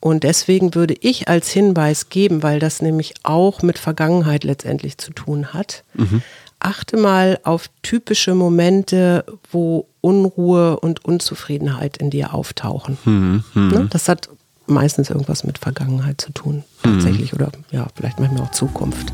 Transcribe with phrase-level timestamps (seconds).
[0.00, 5.12] Und deswegen würde ich als Hinweis geben, weil das nämlich auch mit Vergangenheit letztendlich zu
[5.12, 6.22] tun hat, mhm.
[6.58, 12.96] achte mal auf typische Momente, wo Unruhe und Unzufriedenheit in dir auftauchen.
[13.04, 13.44] Mhm.
[13.54, 13.88] Ne?
[13.90, 14.30] Das hat
[14.66, 17.32] meistens irgendwas mit Vergangenheit zu tun, tatsächlich.
[17.32, 17.40] Mhm.
[17.40, 19.12] Oder ja, vielleicht manchmal auch Zukunft.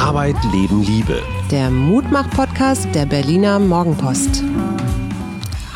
[0.00, 1.22] Arbeit, Leben, Liebe.
[1.50, 4.42] Der Mutmach-Podcast der Berliner Morgenpost.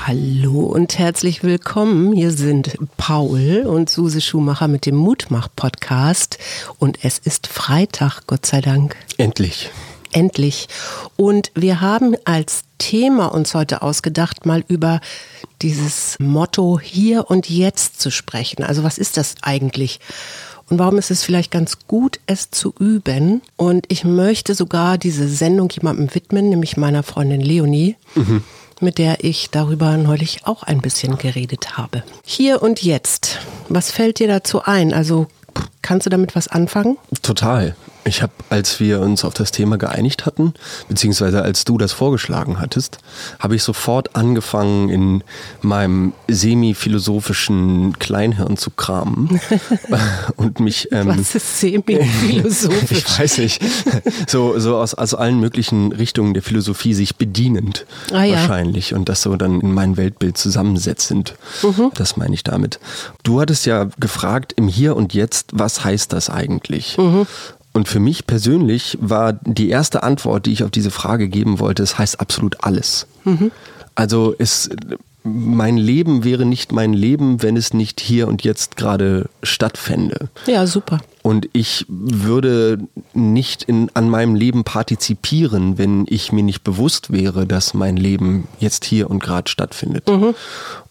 [0.06, 2.14] Hallo und herzlich willkommen.
[2.14, 6.38] Hier sind Paul und Suse Schumacher mit dem Mutmach-Podcast.
[6.78, 8.96] Und es ist Freitag, Gott sei Dank.
[9.18, 9.70] Endlich
[10.14, 10.68] endlich.
[11.16, 15.00] Und wir haben als Thema uns heute ausgedacht, mal über
[15.60, 18.62] dieses Motto hier und jetzt zu sprechen.
[18.62, 19.98] Also was ist das eigentlich?
[20.70, 23.42] Und warum ist es vielleicht ganz gut, es zu üben?
[23.56, 27.96] Und ich möchte sogar diese Sendung jemandem widmen, nämlich meiner Freundin Leonie.
[28.14, 28.42] Mhm
[28.80, 32.02] mit der ich darüber neulich auch ein bisschen geredet habe.
[32.24, 33.38] Hier und jetzt.
[33.68, 34.92] Was fällt dir dazu ein?
[34.92, 35.26] Also
[35.82, 36.98] kannst du damit was anfangen?
[37.22, 37.76] Total.
[38.06, 40.52] Ich habe, als wir uns auf das Thema geeinigt hatten,
[40.88, 42.98] beziehungsweise als du das vorgeschlagen hattest,
[43.38, 45.24] habe ich sofort angefangen, in
[45.62, 49.40] meinem semi-philosophischen Kleinhirn zu kramen
[50.36, 50.92] und mich.
[50.92, 52.98] Ähm, Was ist semi-philosophisch?
[53.06, 53.62] ich weiß nicht.
[54.28, 58.36] So, so aus, aus allen möglichen Richtungen der Philosophie sich bedienend ah, ja.
[58.36, 61.36] wahrscheinlich und das so dann in mein Weltbild zusammensetzend.
[61.62, 61.90] Mhm.
[61.94, 62.80] Das meine ich damit.
[63.22, 66.98] Du hattest ja gefragt im Hier und Jetzt, was heißt das eigentlich?
[66.98, 67.26] Mhm.
[67.74, 71.82] Und für mich persönlich war die erste Antwort, die ich auf diese Frage geben wollte,
[71.82, 73.08] es heißt absolut alles.
[73.24, 73.50] Mhm.
[73.96, 74.70] Also es,
[75.24, 80.28] mein Leben wäre nicht mein Leben, wenn es nicht hier und jetzt gerade stattfände.
[80.46, 81.00] Ja, super.
[81.22, 82.78] Und ich würde
[83.12, 88.46] nicht in, an meinem Leben partizipieren, wenn ich mir nicht bewusst wäre, dass mein Leben
[88.60, 90.08] jetzt hier und gerade stattfindet.
[90.08, 90.34] Mhm.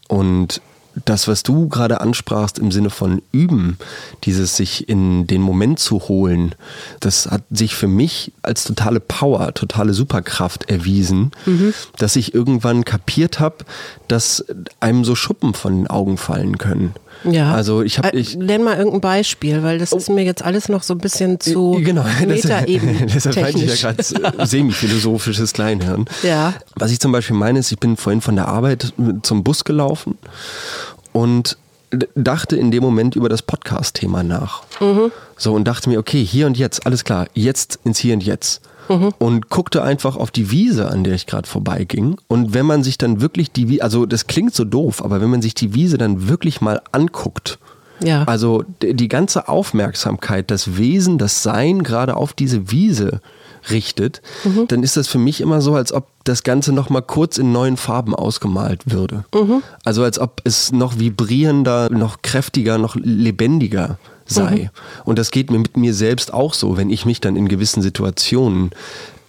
[0.09, 0.61] Und
[1.05, 3.77] das, was du gerade ansprachst im Sinne von üben,
[4.23, 6.55] dieses sich in den Moment zu holen,
[6.99, 11.73] das hat sich für mich als totale Power, totale Superkraft erwiesen, mhm.
[11.97, 13.57] dass ich irgendwann kapiert habe,
[14.07, 14.45] dass
[14.79, 16.93] einem so Schuppen von den Augen fallen können.
[17.23, 17.53] Ja.
[17.53, 19.97] Also ich habe äh, ich nenn mal irgendein Beispiel, weil das oh.
[19.97, 23.05] ist mir jetzt alles noch so ein bisschen zu genau, Metaebene.
[23.13, 26.05] Deshalb meinte ich ja gerade semi-philosophisches Kleinhirn.
[26.23, 26.53] Ja.
[26.75, 30.17] Was ich zum Beispiel meine, ist, ich bin vorhin von der Arbeit zum Bus gelaufen
[31.11, 31.57] und
[32.15, 34.63] dachte in dem Moment über das Podcast-Thema nach.
[34.79, 35.11] Mhm.
[35.37, 38.61] So und dachte mir, okay, hier und jetzt, alles klar, jetzt ins Hier und Jetzt
[38.89, 39.13] mhm.
[39.19, 42.17] und guckte einfach auf die Wiese, an der ich gerade vorbeiging.
[42.27, 45.29] Und wenn man sich dann wirklich die Wiese, also das klingt so doof, aber wenn
[45.29, 47.59] man sich die Wiese dann wirklich mal anguckt,
[48.01, 48.23] ja.
[48.23, 53.21] also die ganze Aufmerksamkeit, das Wesen, das Sein gerade auf diese Wiese
[53.69, 54.67] richtet, mhm.
[54.67, 57.51] dann ist das für mich immer so, als ob das Ganze noch mal kurz in
[57.51, 59.25] neuen Farben ausgemalt würde.
[59.33, 59.63] Mhm.
[59.85, 64.55] Also als ob es noch vibrierender, noch kräftiger, noch lebendiger sei.
[64.55, 64.69] Mhm.
[65.05, 67.81] Und das geht mir mit mir selbst auch so, wenn ich mich dann in gewissen
[67.81, 68.71] Situationen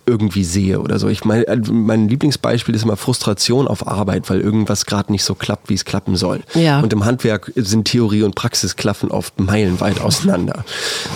[0.06, 1.09] irgendwie sehe oder so.
[1.09, 5.70] Ich meine, mein Lieblingsbeispiel ist immer Frustration auf Arbeit, weil irgendwas gerade nicht so klappt,
[5.70, 6.41] wie es klappen soll.
[6.54, 6.81] Ja.
[6.81, 10.64] Und im Handwerk sind Theorie und Praxis klaffen oft meilenweit auseinander.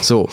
[0.01, 0.29] So.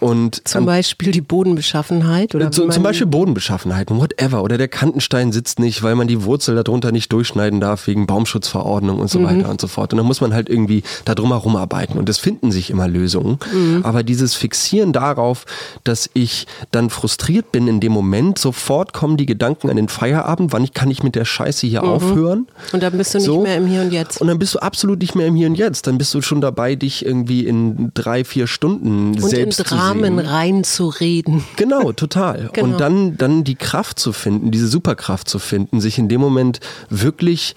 [0.00, 4.42] Und, zum ähm, Beispiel die Bodenbeschaffenheit oder zu, zum Beispiel Bodenbeschaffenheit, whatever.
[4.42, 8.98] Oder der Kantenstein sitzt nicht, weil man die Wurzel darunter nicht durchschneiden darf wegen Baumschutzverordnung
[8.98, 9.24] und so mhm.
[9.24, 9.92] weiter und so fort.
[9.92, 11.98] Und dann muss man halt irgendwie da drum herum arbeiten.
[11.98, 13.38] Und es finden sich immer Lösungen.
[13.52, 13.80] Mhm.
[13.84, 15.44] Aber dieses Fixieren darauf,
[15.84, 17.99] dass ich dann frustriert bin in dem Moment,
[18.38, 21.88] sofort kommen die Gedanken an den Feierabend, wann kann ich mit der Scheiße hier mhm.
[21.88, 22.48] aufhören?
[22.72, 23.42] Und dann bist du nicht so.
[23.42, 24.20] mehr im Hier und Jetzt.
[24.20, 25.86] Und dann bist du absolut nicht mehr im Hier und Jetzt.
[25.86, 29.90] Dann bist du schon dabei, dich irgendwie in drei, vier Stunden und selbst in Drama
[29.90, 31.44] Rahmen reinzureden.
[31.56, 32.50] Genau, total.
[32.52, 32.68] genau.
[32.68, 36.60] Und dann, dann die Kraft zu finden, diese Superkraft zu finden, sich in dem Moment
[36.88, 37.54] wirklich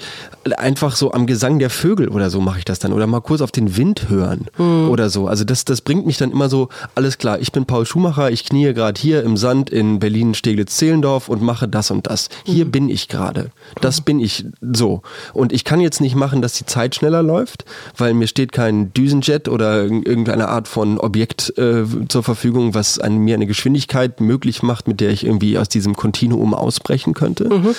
[0.58, 2.94] einfach so am Gesang der Vögel oder so mache ich das dann.
[2.94, 4.90] Oder mal kurz auf den Wind hören mhm.
[4.90, 5.28] oder so.
[5.28, 8.46] Also das, das bringt mich dann immer so, alles klar, ich bin Paul Schumacher, ich
[8.46, 10.00] kniee gerade hier im Sand in
[10.34, 12.30] Berlin-Steglitz-Zehlendorf und mache das und das.
[12.46, 12.72] Hier mhm.
[12.72, 13.52] bin ich gerade.
[13.82, 14.04] Das mhm.
[14.04, 15.02] bin ich so.
[15.34, 17.66] Und ich kann jetzt nicht machen, dass die Zeit schneller läuft,
[17.98, 23.18] weil mir steht kein Düsenjet oder irgendeine Art von Objekt äh, zur Verfügung, was an
[23.18, 27.50] mir eine Geschwindigkeit möglich macht, mit der ich irgendwie aus diesem Kontinuum ausbrechen könnte.
[27.50, 27.76] Mhm.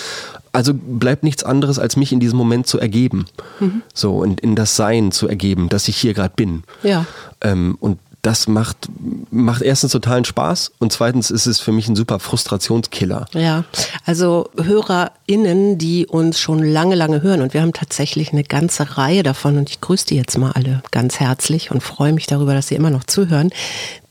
[0.53, 3.27] Also bleibt nichts anderes, als mich in diesem Moment zu ergeben.
[3.59, 3.83] Mhm.
[3.93, 6.63] So, und in das Sein zu ergeben, dass ich hier gerade bin.
[6.85, 7.07] Ja.
[7.41, 8.89] Ähm, und das macht,
[9.31, 13.27] macht erstens totalen Spaß und zweitens ist es für mich ein super Frustrationskiller.
[13.33, 13.65] Ja,
[14.05, 19.23] also HörerInnen, die uns schon lange, lange hören und wir haben tatsächlich eine ganze Reihe
[19.23, 22.69] davon und ich grüße die jetzt mal alle ganz herzlich und freue mich darüber, dass
[22.69, 23.51] sie immer noch zuhören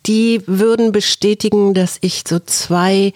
[0.06, 3.14] die würden bestätigen, dass ich so zwei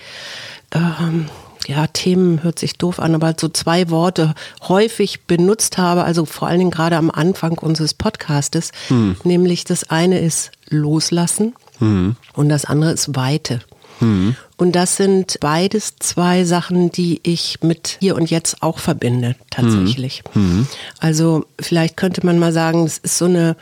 [0.74, 1.28] ähm,
[1.68, 4.34] ja, Themen hört sich doof an, aber so zwei Worte
[4.68, 9.18] häufig benutzt habe, also vor allen Dingen gerade am Anfang unseres Podcastes, hm.
[9.24, 12.16] nämlich das eine ist Loslassen hm.
[12.34, 13.60] und das andere ist Weite.
[14.00, 14.36] Hm.
[14.56, 20.24] Und das sind beides zwei Sachen, die ich mit hier und jetzt auch verbinde, tatsächlich.
[20.34, 20.68] Mhm.
[21.00, 23.56] Also vielleicht könnte man mal sagen, es ist so eine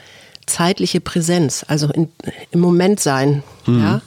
[0.46, 2.10] zeitliche Präsenz, also in,
[2.52, 3.44] im Moment sein.
[3.66, 3.80] Mhm.
[3.80, 4.02] Ja?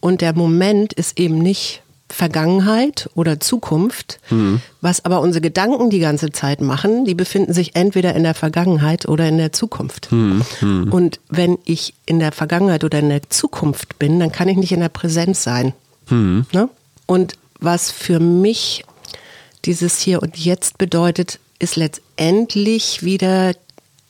[0.00, 1.81] Und der Moment ist eben nicht
[2.12, 4.60] Vergangenheit oder Zukunft, mhm.
[4.82, 9.08] was aber unsere Gedanken die ganze Zeit machen, die befinden sich entweder in der Vergangenheit
[9.08, 10.12] oder in der Zukunft.
[10.12, 10.42] Mhm.
[10.60, 10.92] Mhm.
[10.92, 14.72] Und wenn ich in der Vergangenheit oder in der Zukunft bin, dann kann ich nicht
[14.72, 15.72] in der Präsenz sein.
[16.10, 16.44] Mhm.
[16.52, 16.68] Ne?
[17.06, 18.84] Und was für mich
[19.64, 23.54] dieses Hier und Jetzt bedeutet, ist letztendlich wieder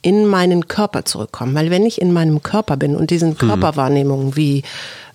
[0.00, 1.54] in meinen Körper zurückkommen.
[1.54, 3.38] Weil wenn ich in meinem Körper bin und diesen mhm.
[3.38, 4.64] Körperwahrnehmungen wie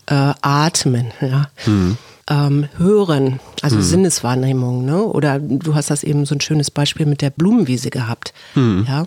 [0.05, 1.97] äh, Atmen, ja, mhm
[2.29, 3.83] ähm, hören, also hm.
[3.83, 5.03] Sinneswahrnehmung, ne?
[5.03, 8.85] Oder du hast das eben so ein schönes Beispiel mit der Blumenwiese gehabt, hm.
[8.87, 9.05] ja.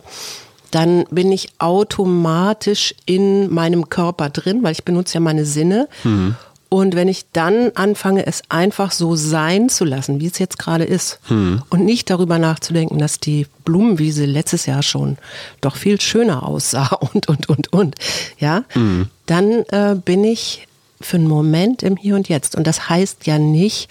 [0.71, 5.89] Dann bin ich automatisch in meinem Körper drin, weil ich benutze ja meine Sinne.
[6.03, 6.37] Hm.
[6.69, 10.85] Und wenn ich dann anfange, es einfach so sein zu lassen, wie es jetzt gerade
[10.85, 11.63] ist, hm.
[11.69, 15.19] und nicht darüber nachzudenken, dass die Blumenwiese letztes Jahr schon
[15.61, 17.97] doch viel schöner aussah und, und, und, und,
[18.39, 19.09] ja, hm.
[19.27, 20.69] dann äh, bin ich
[21.00, 22.55] für einen Moment im Hier und Jetzt.
[22.55, 23.88] Und das heißt ja nicht,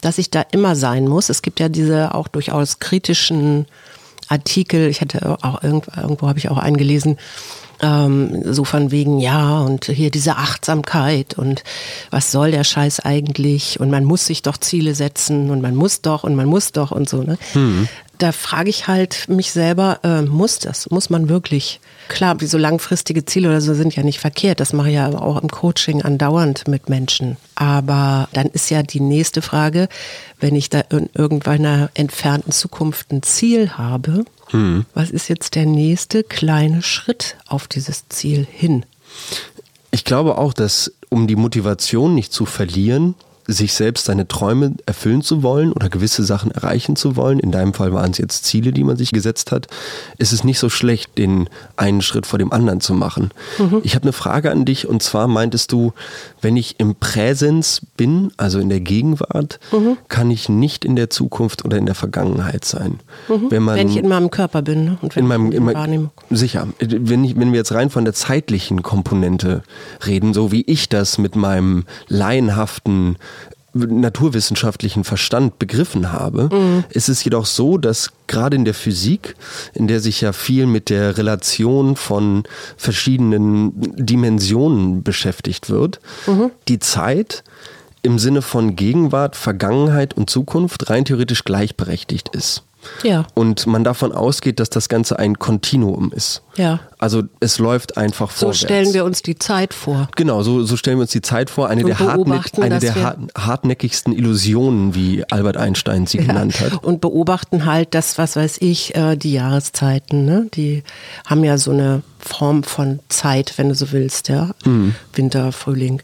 [0.00, 1.28] dass ich da immer sein muss.
[1.28, 3.66] Es gibt ja diese auch durchaus kritischen
[4.28, 4.88] Artikel.
[4.88, 7.18] Ich hatte auch irgendwo, irgendwo habe ich auch eingelesen,
[7.80, 11.64] ähm, so von wegen, ja, und hier diese Achtsamkeit und
[12.10, 13.80] was soll der Scheiß eigentlich?
[13.80, 16.90] Und man muss sich doch Ziele setzen und man muss doch und man muss doch
[16.90, 17.22] und so.
[17.22, 17.36] Ne?
[17.54, 17.88] Mhm
[18.18, 20.90] da frage ich halt mich selber, äh, muss das?
[20.90, 21.80] Muss man wirklich?
[22.08, 24.60] Klar, wie so langfristige Ziele oder so sind ja nicht verkehrt.
[24.60, 27.36] Das mache ich ja auch im Coaching andauernd mit Menschen.
[27.54, 29.88] Aber dann ist ja die nächste Frage,
[30.40, 34.84] wenn ich da in irgendeiner entfernten Zukunft ein Ziel habe, hm.
[34.94, 38.84] was ist jetzt der nächste kleine Schritt auf dieses Ziel hin?
[39.90, 43.14] Ich glaube auch, dass um die Motivation nicht zu verlieren,
[43.46, 47.74] sich selbst seine Träume erfüllen zu wollen oder gewisse Sachen erreichen zu wollen, in deinem
[47.74, 49.66] Fall waren es jetzt Ziele, die man sich gesetzt hat,
[50.18, 53.30] ist es nicht so schlecht, den einen Schritt vor dem anderen zu machen.
[53.58, 53.80] Mhm.
[53.82, 55.92] Ich habe eine Frage an dich und zwar meintest du,
[56.40, 59.98] wenn ich im Präsens bin, also in der Gegenwart, mhm.
[60.08, 63.00] kann ich nicht in der Zukunft oder in der Vergangenheit sein.
[63.28, 63.50] Mhm.
[63.50, 64.98] Wenn, man, wenn ich in meinem Körper bin ne?
[65.02, 66.10] und wenn in meinem, in Wahrnehmung.
[66.30, 66.68] Sicher.
[66.78, 69.62] Wenn, ich, wenn wir jetzt rein von der zeitlichen Komponente
[70.06, 73.16] reden, so wie ich das mit meinem laienhaften
[73.74, 76.84] naturwissenschaftlichen Verstand begriffen habe, mhm.
[76.90, 79.34] ist es jedoch so, dass gerade in der Physik,
[79.74, 82.44] in der sich ja viel mit der Relation von
[82.76, 86.50] verschiedenen Dimensionen beschäftigt wird, mhm.
[86.68, 87.44] die Zeit
[88.02, 92.62] im Sinne von Gegenwart, Vergangenheit und Zukunft rein theoretisch gleichberechtigt ist.
[93.02, 93.26] Ja.
[93.34, 96.42] Und man davon ausgeht, dass das Ganze ein Kontinuum ist.
[96.56, 96.80] Ja.
[96.98, 98.60] Also es läuft einfach so vorwärts.
[98.60, 100.08] So stellen wir uns die Zeit vor.
[100.16, 101.68] Genau, so, so stellen wir uns die Zeit vor.
[101.68, 106.24] Eine Und der, hartnäck eine der hartnäckigsten Illusionen, wie Albert Einstein sie ja.
[106.24, 106.82] genannt hat.
[106.84, 110.24] Und beobachten halt das, was weiß ich, äh, die Jahreszeiten.
[110.24, 110.48] Ne?
[110.54, 110.82] Die
[111.26, 114.50] haben ja so eine Form von Zeit, wenn du so willst, ja.
[114.64, 114.94] Mhm.
[115.12, 116.00] Winter, Frühling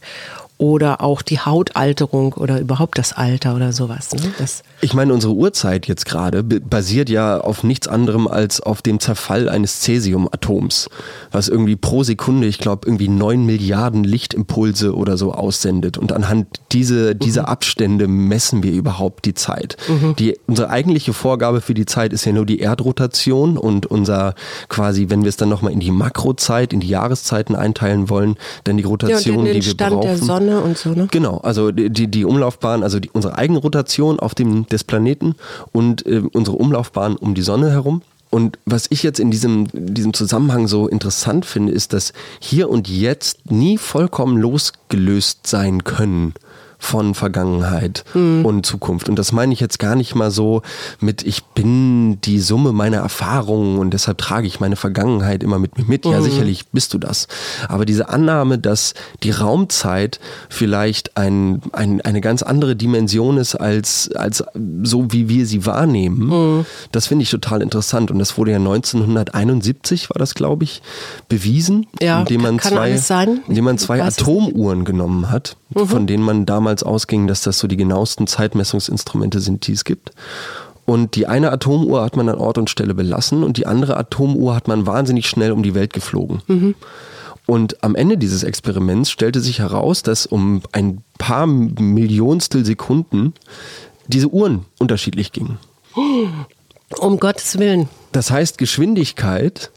[0.60, 4.12] oder auch die Hautalterung oder überhaupt das Alter oder sowas.
[4.12, 4.20] Ne?
[4.82, 9.48] Ich meine, unsere Uhrzeit jetzt gerade basiert ja auf nichts anderem als auf dem Zerfall
[9.48, 10.90] eines Cäsiumatoms,
[11.32, 15.96] was irgendwie pro Sekunde, ich glaube, irgendwie neun Milliarden Lichtimpulse oder so aussendet.
[15.96, 17.48] Und anhand diese, dieser mhm.
[17.48, 19.78] Abstände messen wir überhaupt die Zeit.
[19.88, 20.14] Mhm.
[20.16, 24.34] Die, unsere eigentliche Vorgabe für die Zeit ist ja nur die Erdrotation und unser
[24.68, 28.76] quasi, wenn wir es dann nochmal in die Makrozeit, in die Jahreszeiten einteilen wollen, dann
[28.76, 30.49] die Rotation, ja, die wir Stand brauchen.
[30.50, 31.08] Sonne und so, ne?
[31.10, 35.34] Genau, also die, die Umlaufbahn, also die, unsere eigene Rotation auf dem des Planeten
[35.72, 38.02] und äh, unsere Umlaufbahn um die Sonne herum.
[38.30, 42.88] Und was ich jetzt in diesem, diesem Zusammenhang so interessant finde, ist, dass hier und
[42.88, 46.34] jetzt nie vollkommen losgelöst sein können
[46.80, 48.44] von Vergangenheit mhm.
[48.44, 49.08] und Zukunft.
[49.08, 50.62] Und das meine ich jetzt gar nicht mal so
[50.98, 55.78] mit, ich bin die Summe meiner Erfahrungen und deshalb trage ich meine Vergangenheit immer mit
[55.78, 56.04] mir mit.
[56.04, 56.12] Mhm.
[56.12, 56.24] Ja, hm.
[56.24, 57.28] sicherlich bist du das.
[57.68, 60.18] Aber diese Annahme, dass die Raumzeit
[60.48, 64.42] vielleicht ein, ein, eine ganz andere Dimension ist als, als
[64.82, 66.66] so, wie wir sie wahrnehmen, mhm.
[66.92, 68.10] das finde ich total interessant.
[68.10, 70.80] Und das wurde ja 1971, war das, glaube ich,
[71.28, 72.98] bewiesen, ja, indem man zwei,
[73.48, 75.86] indem man zwei Atomuhren genommen hat, mhm.
[75.86, 79.84] von denen man damals damals ausging, dass das so die genauesten Zeitmessungsinstrumente sind, die es
[79.84, 80.12] gibt.
[80.86, 84.54] Und die eine Atomuhr hat man an Ort und Stelle belassen und die andere Atomuhr
[84.54, 86.42] hat man wahnsinnig schnell um die Welt geflogen.
[86.46, 86.74] Mhm.
[87.46, 93.34] Und am Ende dieses Experiments stellte sich heraus, dass um ein paar Millionstel Sekunden
[94.06, 95.58] diese Uhren unterschiedlich gingen.
[97.00, 97.88] Um Gottes Willen.
[98.12, 99.72] Das heißt, Geschwindigkeit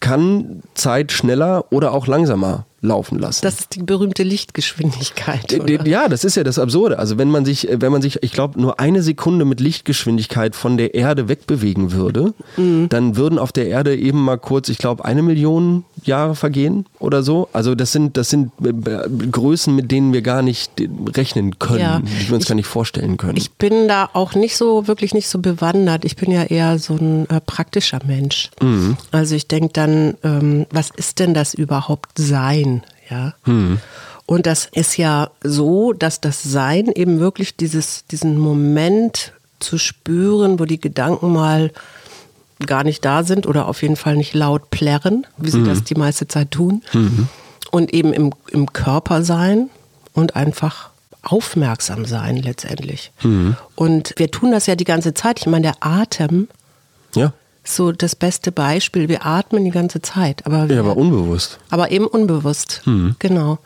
[0.00, 3.40] kann Zeit schneller oder auch langsamer laufen lassen.
[3.42, 5.60] Das ist die berühmte Lichtgeschwindigkeit.
[5.60, 5.86] Oder?
[5.86, 6.98] Ja, das ist ja das Absurde.
[6.98, 10.76] Also wenn man sich, wenn man sich, ich glaube, nur eine Sekunde mit Lichtgeschwindigkeit von
[10.76, 12.88] der Erde wegbewegen würde, mhm.
[12.88, 17.22] dann würden auf der Erde eben mal kurz, ich glaube, eine Million Jahre vergehen oder
[17.22, 17.48] so.
[17.52, 20.72] Also das sind, das sind äh, Größen, mit denen wir gar nicht
[21.14, 22.00] rechnen können, ja.
[22.00, 23.36] die wir uns ich, gar nicht vorstellen können.
[23.36, 26.04] Ich bin da auch nicht so, wirklich nicht so bewandert.
[26.04, 28.50] Ich bin ja eher so ein äh, praktischer Mensch.
[28.60, 28.96] Mhm.
[29.10, 32.82] Also ich denke dann, ähm, was ist denn das überhaupt Sein?
[33.10, 33.34] Ja.
[33.44, 33.78] Hm.
[34.26, 40.58] Und das ist ja so, dass das Sein eben wirklich dieses, diesen Moment zu spüren,
[40.60, 41.72] wo die Gedanken mal
[42.66, 45.66] gar nicht da sind oder auf jeden Fall nicht laut plärren, wie sie mhm.
[45.66, 46.82] das die meiste Zeit tun.
[46.92, 47.28] Mhm.
[47.70, 49.68] Und eben im, im Körper sein
[50.14, 50.90] und einfach
[51.22, 53.12] aufmerksam sein letztendlich.
[53.22, 53.56] Mhm.
[53.74, 55.40] Und wir tun das ja die ganze Zeit.
[55.40, 56.48] Ich meine, der Atem
[57.14, 57.32] ja
[57.68, 59.08] so das beste Beispiel.
[59.08, 61.58] Wir atmen die ganze Zeit, aber wir, ja, aber unbewusst.
[61.70, 63.16] Aber eben unbewusst, mhm.
[63.18, 63.58] genau.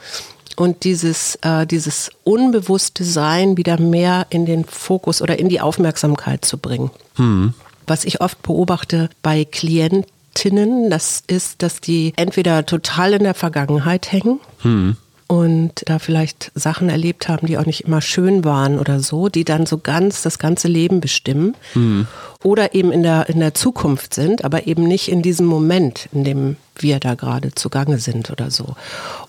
[0.57, 6.45] Und dieses, äh, dieses unbewusste Sein wieder mehr in den Fokus oder in die Aufmerksamkeit
[6.45, 6.91] zu bringen.
[7.17, 7.55] Mhm.
[7.87, 14.13] Was ich oft beobachte bei Klientinnen, das ist, dass die entweder total in der Vergangenheit
[14.13, 14.41] hängen.
[14.63, 14.97] Mhm
[15.33, 19.45] und da vielleicht Sachen erlebt haben, die auch nicht immer schön waren oder so, die
[19.45, 21.57] dann so ganz das ganze Leben bestimmen.
[21.73, 22.07] Mhm.
[22.43, 26.25] Oder eben in der, in der Zukunft sind, aber eben nicht in diesem Moment, in
[26.25, 28.77] dem wir da gerade zugange sind oder so.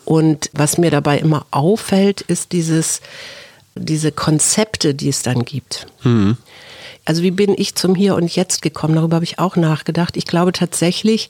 [0.04, 3.00] Und was mir dabei immer auffällt, ist dieses,
[3.76, 5.88] diese Konzepte, die es dann gibt.
[6.04, 6.36] Mhm.
[7.06, 8.96] Also wie bin ich zum Hier und Jetzt gekommen?
[8.96, 10.16] Darüber habe ich auch nachgedacht.
[10.16, 11.30] Ich glaube tatsächlich,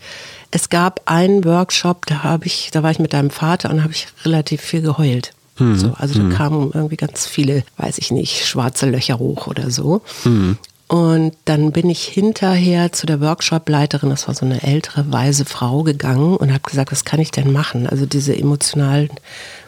[0.51, 3.93] es gab einen Workshop, da habe ich, da war ich mit deinem Vater und habe
[3.93, 5.33] ich relativ viel geheult.
[5.57, 5.75] Mhm.
[5.75, 6.33] So, also da mhm.
[6.33, 10.01] kamen irgendwie ganz viele, weiß ich nicht, schwarze Löcher hoch oder so.
[10.25, 10.57] Mhm.
[10.87, 15.81] Und dann bin ich hinterher zu der Workshop-Leiterin, das war so eine ältere, weise Frau,
[15.81, 17.87] gegangen und habe gesagt, was kann ich denn machen?
[17.87, 19.09] Also diese emotionalen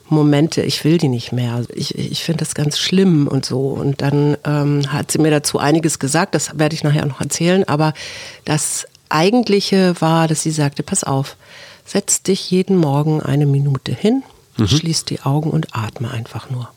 [0.07, 1.63] Momente, ich will die nicht mehr.
[1.73, 3.69] Ich, ich finde das ganz schlimm und so.
[3.69, 7.63] Und dann ähm, hat sie mir dazu einiges gesagt, das werde ich nachher noch erzählen.
[7.67, 7.93] Aber
[8.45, 11.37] das Eigentliche war, dass sie sagte, pass auf,
[11.85, 14.23] setz dich jeden Morgen eine Minute hin,
[14.57, 14.67] mhm.
[14.67, 16.69] schließ die Augen und atme einfach nur.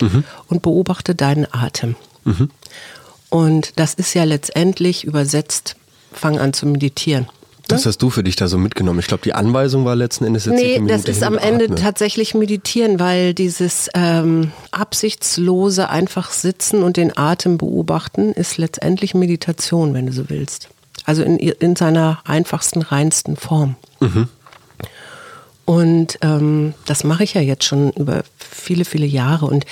[0.00, 0.24] Mhm.
[0.48, 1.96] Und beobachte deinen Atem.
[2.24, 2.50] Mhm.
[3.30, 5.76] Und das ist ja letztendlich übersetzt,
[6.12, 7.26] fang an zu meditieren.
[7.68, 9.00] Das hast du für dich da so mitgenommen.
[9.00, 10.54] Ich glaube, die Anweisung war letzten Endes jetzt.
[10.54, 17.16] Nee, das ist am Ende tatsächlich meditieren, weil dieses ähm, absichtslose einfach sitzen und den
[17.16, 20.68] Atem beobachten ist letztendlich Meditation, wenn du so willst.
[21.04, 23.76] Also in, in seiner einfachsten, reinsten Form.
[24.00, 24.28] Mhm.
[25.66, 29.46] Und ähm, das mache ich ja jetzt schon über viele, viele Jahre.
[29.46, 29.66] Und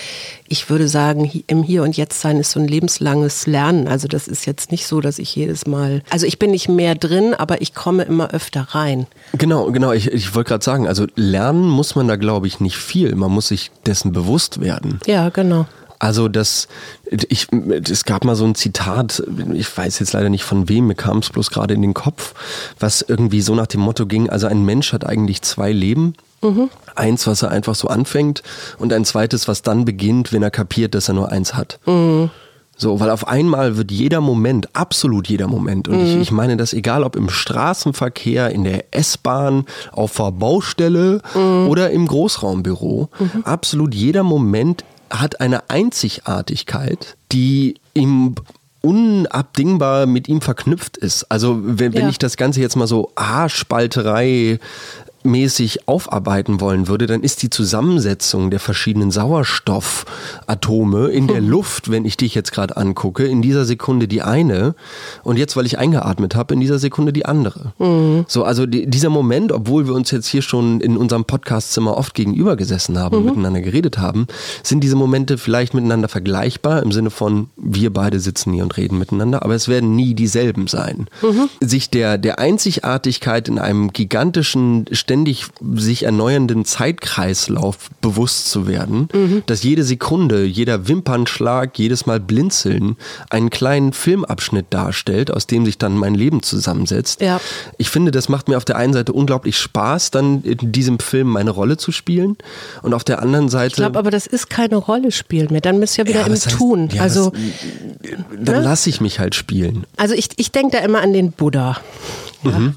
[0.49, 3.87] ich würde sagen, im Hier und Jetzt sein ist so ein lebenslanges Lernen.
[3.87, 6.97] Also das ist jetzt nicht so, dass ich jedes Mal, also ich bin nicht mehr
[6.97, 9.07] drin, aber ich komme immer öfter rein.
[9.39, 9.93] Genau, genau.
[9.93, 13.15] Ich, ich wollte gerade sagen, also lernen muss man da, glaube ich, nicht viel.
[13.15, 14.99] Man muss sich dessen bewusst werden.
[15.07, 15.67] Ja, genau.
[16.05, 16.69] Also das,
[17.11, 17.47] ich,
[17.91, 19.23] es gab mal so ein Zitat,
[19.55, 22.35] ich weiß jetzt leider nicht von wem, mir kam es bloß gerade in den Kopf,
[22.79, 26.13] was irgendwie so nach dem Motto ging, also ein Mensch hat eigentlich zwei Leben.
[26.43, 26.69] Mhm.
[26.95, 28.43] Eins, was er einfach so anfängt
[28.79, 31.79] und ein zweites, was dann beginnt, wenn er kapiert, dass er nur eins hat.
[31.87, 32.29] Mhm.
[32.77, 36.05] So, weil auf einmal wird jeder Moment, absolut jeder Moment, und mhm.
[36.05, 41.69] ich, ich meine das egal ob im Straßenverkehr, in der S-Bahn, auf der Baustelle mhm.
[41.69, 43.45] oder im Großraumbüro, mhm.
[43.45, 44.85] absolut jeder Moment
[45.21, 48.35] hat eine Einzigartigkeit, die ihm
[48.85, 51.25] unabdingbar mit ihm verknüpft ist.
[51.31, 52.09] Also wenn, wenn ja.
[52.11, 54.59] ich das Ganze jetzt mal so Haarspalterei
[55.25, 61.41] mäßig aufarbeiten wollen würde, dann ist die Zusammensetzung der verschiedenen Sauerstoffatome in der.
[61.55, 64.75] Luft, wenn ich dich jetzt gerade angucke, in dieser Sekunde die eine
[65.23, 67.73] und jetzt, weil ich eingeatmet habe, in dieser Sekunde die andere.
[67.79, 68.25] Mhm.
[68.27, 72.15] So, also die, dieser Moment, obwohl wir uns jetzt hier schon in unserem Podcastzimmer oft
[72.15, 73.23] gegenüber gesessen haben mhm.
[73.23, 74.27] und miteinander geredet haben,
[74.63, 78.99] sind diese Momente vielleicht miteinander vergleichbar im Sinne von wir beide sitzen hier und reden
[78.99, 81.07] miteinander, aber es werden nie dieselben sein.
[81.23, 81.49] Mhm.
[81.61, 89.45] Sich der, der Einzigartigkeit in einem gigantischen, ständig sich erneuernden Zeitkreislauf bewusst zu werden, mhm.
[89.47, 92.97] dass jede Sekunde, jeder Wimpernschlag, jedes Mal Blinzeln
[93.31, 97.21] einen kleinen Filmabschnitt darstellt, aus dem sich dann mein Leben zusammensetzt.
[97.21, 97.41] Ja.
[97.79, 101.29] Ich finde, das macht mir auf der einen Seite unglaublich Spaß, dann in diesem Film
[101.29, 102.37] meine Rolle zu spielen
[102.83, 103.69] und auf der anderen Seite...
[103.69, 106.33] Ich glaube aber, das ist keine Rolle spielen mehr, dann du ja wieder ja, im
[106.33, 106.89] heißt, Tun.
[106.93, 108.63] Ja, also, das, dann ne?
[108.65, 109.85] lasse ich mich halt spielen.
[109.97, 111.77] Also ich, ich denke da immer an den Buddha.
[112.51, 112.73] Ja.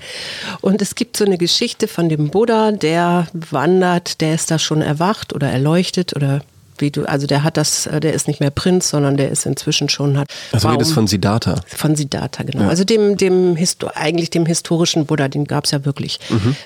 [0.61, 4.81] Und es gibt so eine Geschichte von dem Buddha, der wandert, der ist da schon
[4.81, 6.41] erwacht oder erleuchtet oder
[6.79, 9.89] wie du, also der hat das, der ist nicht mehr Prinz, sondern der ist inzwischen
[9.89, 10.27] schon hat.
[10.51, 11.55] Also redest von Siddhartha.
[11.67, 12.67] Von Siddhartha, genau.
[12.67, 16.19] Also dem, dem Histo eigentlich dem historischen Buddha, den gab es ja wirklich.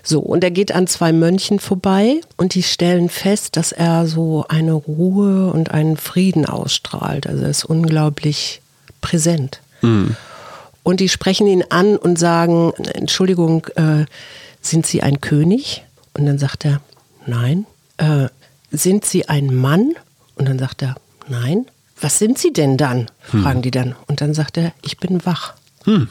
[0.03, 4.45] So, und er geht an zwei Mönchen vorbei und die stellen fest, dass er so
[4.49, 7.27] eine Ruhe und einen Frieden ausstrahlt.
[7.27, 8.61] Also er ist unglaublich
[8.99, 9.61] präsent.
[10.83, 14.05] Und die sprechen ihn an und sagen, Entschuldigung, äh,
[14.61, 15.83] sind Sie ein König?
[16.13, 16.81] Und dann sagt er,
[17.25, 17.65] nein.
[17.97, 18.27] Äh,
[18.71, 19.93] sind Sie ein Mann?
[20.35, 20.95] Und dann sagt er,
[21.27, 21.65] nein.
[21.99, 23.11] Was sind Sie denn dann?
[23.21, 23.95] Fragen die dann.
[24.07, 25.53] Und dann sagt er, ich bin wach.
[25.83, 26.09] Hm.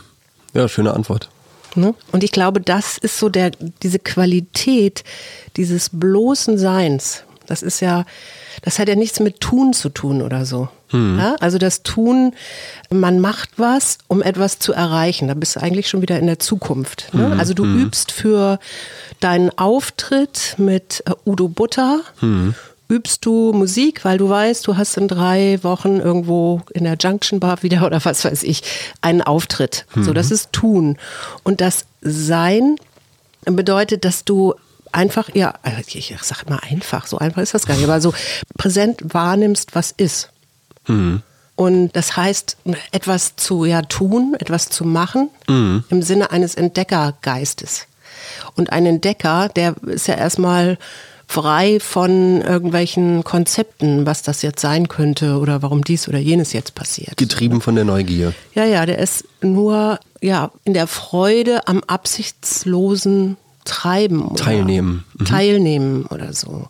[0.55, 1.29] Ja, schöne Antwort.
[1.75, 1.95] Ne?
[2.13, 3.51] Und ich glaube, das ist so der,
[3.83, 5.05] diese Qualität
[5.57, 7.25] dieses bloßen Seins.
[7.47, 8.05] Das ist ja,
[8.63, 10.69] das hat ja nichts mit Tun zu tun oder so.
[11.19, 11.37] Ja?
[11.41, 12.35] Also das Tun,
[12.91, 15.29] man macht was, um etwas zu erreichen.
[15.29, 17.13] Da bist du eigentlich schon wieder in der Zukunft.
[17.13, 17.37] Ne?
[17.39, 18.59] Also du übst für
[19.21, 22.01] deinen Auftritt mit äh, Udo Butter.
[22.89, 27.39] Übst du Musik, weil du weißt, du hast in drei Wochen irgendwo in der Junction
[27.39, 28.63] Bar wieder oder was weiß ich,
[29.01, 29.87] einen Auftritt.
[29.95, 30.99] So, das ist Tun.
[31.45, 32.77] Und das Sein
[33.45, 34.55] bedeutet, dass du
[34.93, 35.55] einfach, ja,
[35.87, 38.13] ich sag mal einfach, so einfach ist das gar nicht, aber so
[38.59, 40.31] präsent wahrnimmst, was ist.
[41.57, 42.57] Und das heißt,
[42.91, 47.87] etwas zu ja, tun, etwas zu machen, im Sinne eines Entdeckergeistes.
[48.57, 50.79] Und ein Entdecker, der ist ja erstmal
[51.27, 56.75] frei von irgendwelchen Konzepten, was das jetzt sein könnte oder warum dies oder jenes jetzt
[56.75, 57.17] passiert.
[57.17, 58.35] Getrieben von der Neugier.
[58.55, 64.23] Ja, ja, der ist nur ja, in der Freude am absichtslosen Treiben.
[64.23, 65.05] Oder Teilnehmen.
[65.15, 65.25] Mhm.
[65.25, 66.67] Teilnehmen oder so.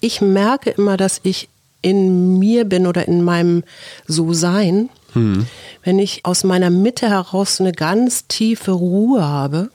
[0.00, 1.48] Ich merke immer, dass ich
[1.84, 3.62] in mir bin oder in meinem
[4.06, 4.88] So-Sein,
[5.84, 9.68] wenn ich aus meiner Mitte heraus eine ganz tiefe Ruhe habe.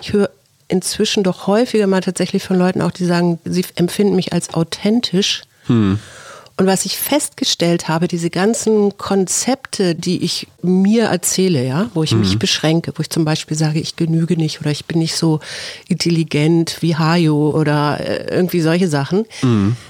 [0.00, 0.30] Ich höre
[0.68, 5.42] inzwischen doch häufiger mal tatsächlich von Leuten auch, die sagen, sie empfinden mich als authentisch.
[6.60, 12.14] Und was ich festgestellt habe, diese ganzen Konzepte, die ich mir erzähle, ja, wo ich
[12.14, 15.40] mich beschränke, wo ich zum Beispiel sage, ich genüge nicht oder ich bin nicht so
[15.88, 19.24] intelligent wie Hajo oder äh, irgendwie solche Sachen,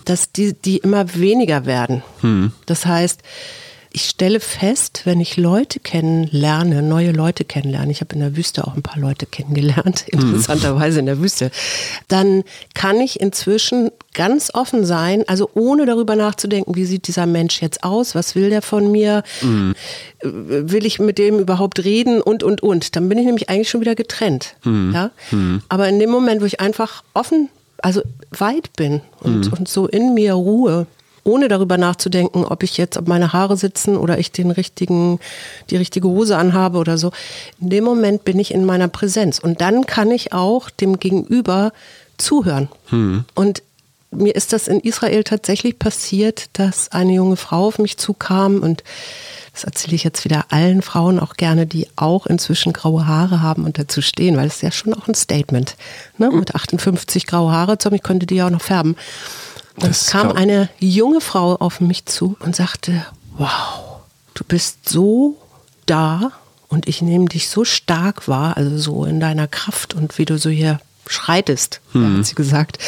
[0.04, 2.04] dass die, die immer weniger werden.
[2.66, 3.20] Das heißt,
[3.92, 8.66] ich stelle fest, wenn ich Leute kennenlerne, neue Leute kennenlerne, ich habe in der Wüste
[8.66, 11.50] auch ein paar Leute kennengelernt, interessanterweise in der Wüste,
[12.08, 17.62] dann kann ich inzwischen ganz offen sein, also ohne darüber nachzudenken, wie sieht dieser Mensch
[17.62, 19.22] jetzt aus, was will der von mir,
[20.22, 20.28] Äh,
[20.70, 22.94] will ich mit dem überhaupt reden und, und, und.
[22.94, 24.54] Dann bin ich nämlich eigentlich schon wieder getrennt.
[24.92, 25.10] Ja?
[25.68, 27.48] Aber in dem Moment, wo ich einfach offen,
[27.78, 30.86] also weit bin und, und so in mir Ruhe,
[31.24, 35.18] ohne darüber nachzudenken, ob ich jetzt, ob meine Haare sitzen oder ich den richtigen,
[35.70, 37.12] die richtige Hose anhabe oder so.
[37.60, 41.72] In dem Moment bin ich in meiner Präsenz und dann kann ich auch dem Gegenüber
[42.18, 42.68] zuhören.
[43.34, 43.62] Und
[44.10, 48.82] mir ist das in Israel tatsächlich passiert, dass eine junge Frau auf mich zukam und
[49.52, 53.64] das erzähle ich jetzt wieder allen Frauen auch gerne, die auch inzwischen graue Haare haben
[53.64, 55.76] und dazu stehen, weil es ist ja schon auch ein Statement.
[56.18, 56.30] Ne?
[56.30, 58.96] Mit 58 graue Haare, zu ich könnte die ja auch noch färben.
[59.82, 63.04] Und Das es kam eine junge Frau auf mich zu und sagte,
[63.38, 64.00] wow,
[64.34, 65.36] du bist so
[65.86, 66.32] da
[66.68, 70.38] und ich nehme dich so stark wahr, also so in deiner Kraft und wie du
[70.38, 72.18] so hier schreitest, Mhm.
[72.18, 72.78] hat sie gesagt.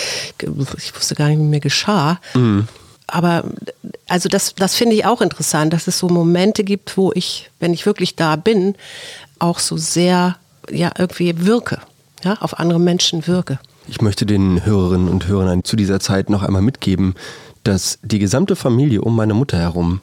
[0.79, 2.21] Ich wusste gar nicht, wie mir geschah.
[2.35, 2.69] Mhm.
[3.09, 3.45] Aber
[4.09, 7.75] also das, das finde ich auch interessant, dass es so Momente gibt, wo ich, wenn
[7.75, 8.75] ich wirklich da bin,
[9.39, 10.37] auch so sehr
[10.71, 11.81] ja irgendwie wirke,
[12.23, 13.59] ja, auf andere Menschen wirke.
[13.89, 17.15] Ich möchte den Hörerinnen und Hörern zu dieser Zeit noch einmal mitgeben,
[17.65, 20.01] dass die gesamte Familie um meine Mutter herum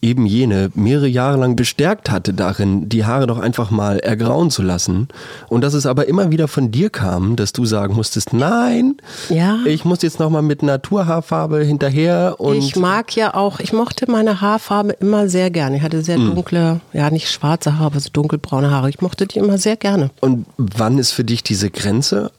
[0.00, 4.62] eben jene mehrere Jahre lang bestärkt hatte darin, die Haare doch einfach mal ergrauen zu
[4.62, 5.08] lassen.
[5.48, 8.94] Und dass es aber immer wieder von dir kam, dass du sagen musstest, nein,
[9.28, 9.58] Ja.
[9.64, 14.40] ich muss jetzt nochmal mit Naturhaarfarbe hinterher und ich mag ja auch, ich mochte meine
[14.40, 15.78] Haarfarbe immer sehr gerne.
[15.78, 18.90] Ich hatte sehr dunkle, ja nicht schwarze Haare, aber so dunkelbraune Haare.
[18.90, 20.10] Ich mochte die immer sehr gerne.
[20.20, 22.30] Und wann ist für dich diese Grenze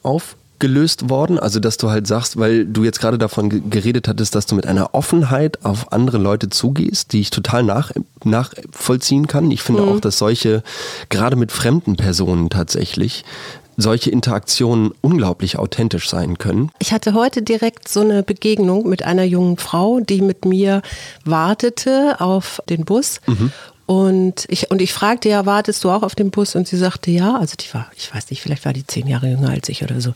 [0.60, 1.38] aufgelöst worden?
[1.38, 4.54] Also, dass du halt sagst, weil du jetzt gerade davon ge- geredet hattest, dass du
[4.54, 7.92] mit einer Offenheit auf andere Leute zugehst, die ich total nach,
[8.24, 9.50] nachvollziehen kann.
[9.50, 10.62] Ich finde auch, dass solche,
[11.08, 13.24] gerade mit fremden Personen tatsächlich,
[13.78, 16.70] solche Interaktionen unglaublich authentisch sein können.
[16.80, 20.82] Ich hatte heute direkt so eine Begegnung mit einer jungen Frau, die mit mir
[21.24, 23.20] wartete auf den Bus.
[23.90, 26.54] Und ich, und ich fragte ja, wartest du auch auf den Bus?
[26.54, 27.36] Und sie sagte ja.
[27.36, 30.00] Also die war, ich weiß nicht, vielleicht war die zehn Jahre jünger als ich oder
[30.00, 30.14] so.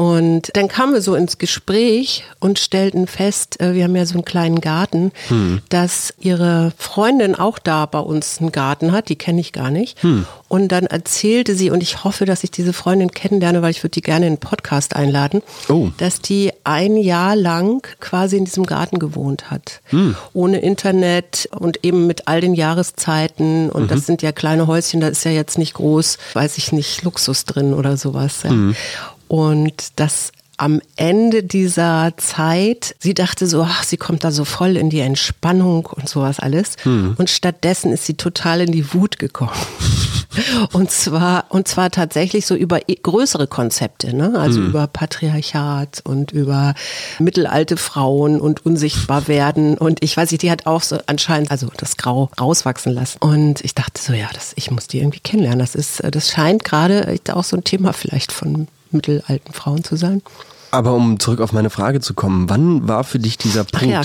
[0.00, 4.14] Und dann kamen wir so ins Gespräch und stellten fest, äh, wir haben ja so
[4.14, 5.60] einen kleinen Garten, hm.
[5.68, 10.02] dass ihre Freundin auch da bei uns einen Garten hat, die kenne ich gar nicht.
[10.02, 10.24] Hm.
[10.48, 13.90] Und dann erzählte sie, und ich hoffe, dass ich diese Freundin kennenlerne, weil ich würde
[13.90, 15.90] die gerne in einen Podcast einladen, oh.
[15.98, 19.82] dass die ein Jahr lang quasi in diesem Garten gewohnt hat.
[19.90, 20.16] Hm.
[20.32, 23.68] Ohne Internet und eben mit all den Jahreszeiten.
[23.68, 23.88] Und mhm.
[23.88, 27.44] das sind ja kleine Häuschen, da ist ja jetzt nicht groß, weiß ich nicht, Luxus
[27.44, 28.44] drin oder sowas.
[28.44, 28.72] Ja.
[29.30, 34.76] Und das am Ende dieser Zeit, sie dachte so, ach, sie kommt da so voll
[34.76, 36.74] in die Entspannung und sowas alles.
[36.82, 37.14] Hm.
[37.16, 39.52] Und stattdessen ist sie total in die Wut gekommen.
[40.72, 44.34] Und zwar, und zwar tatsächlich so über größere Konzepte, ne?
[44.38, 44.68] also mhm.
[44.68, 46.74] über Patriarchat und über
[47.18, 49.76] mittelalte Frauen und unsichtbar werden.
[49.76, 53.18] Und ich weiß nicht, die hat auch so anscheinend, also das Grau rauswachsen lassen.
[53.20, 55.58] Und ich dachte so, ja, das, ich muss die irgendwie kennenlernen.
[55.58, 60.22] Das ist, das scheint gerade auch so ein Thema vielleicht von mittelalten Frauen zu sein.
[60.70, 64.02] Aber um zurück auf meine Frage zu kommen, wann war für dich dieser Punkt, ja,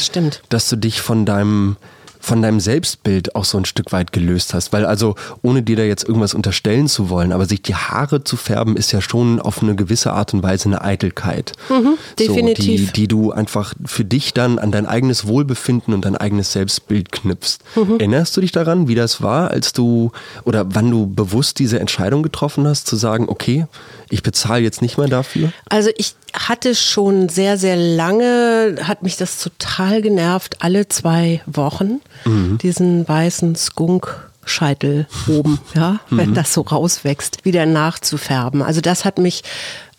[0.50, 1.78] dass du dich von deinem
[2.26, 4.74] von deinem Selbstbild auch so ein Stück weit gelöst hast.
[4.74, 8.36] Weil also, ohne dir da jetzt irgendwas unterstellen zu wollen, aber sich die Haare zu
[8.36, 11.54] färben, ist ja schon auf eine gewisse Art und Weise eine Eitelkeit.
[11.70, 12.80] Mhm, definitiv.
[12.80, 16.52] So, die, die du einfach für dich dann an dein eigenes Wohlbefinden und dein eigenes
[16.52, 17.60] Selbstbild knüpfst.
[17.76, 18.00] Mhm.
[18.00, 20.12] Erinnerst du dich daran, wie das war, als du
[20.46, 23.68] oder wann du bewusst diese Entscheidung getroffen hast, zu sagen, okay,
[24.10, 25.52] ich bezahle jetzt nicht mehr dafür?
[25.70, 32.02] Also ich hatte schon sehr, sehr lange, hat mich das total genervt, alle zwei Wochen
[32.26, 32.58] mhm.
[32.60, 34.30] diesen weißen Skunk.
[34.48, 36.34] Scheitel oben, ja, wenn mhm.
[36.36, 38.62] das so rauswächst, wieder nachzufärben.
[38.62, 39.42] Also das hat mich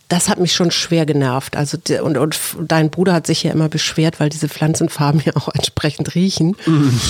[0.08, 1.56] das hat mich schon schwer genervt.
[1.56, 5.48] Also und, und dein Bruder hat sich ja immer beschwert, weil diese Pflanzenfarben ja auch
[5.52, 7.00] entsprechend riechen mhm.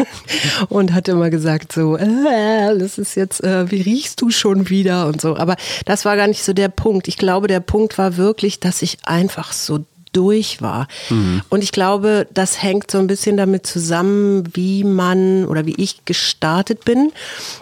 [0.68, 5.06] und hat immer gesagt so, äh, das ist jetzt, äh, wie riechst du schon wieder
[5.06, 5.36] und so.
[5.36, 7.08] Aber das war gar nicht so der Punkt.
[7.08, 10.88] Ich glaube, der Punkt war wirklich, dass ich einfach so durch war.
[11.08, 11.42] Mhm.
[11.50, 16.04] Und ich glaube, das hängt so ein bisschen damit zusammen, wie man oder wie ich
[16.04, 17.12] gestartet bin.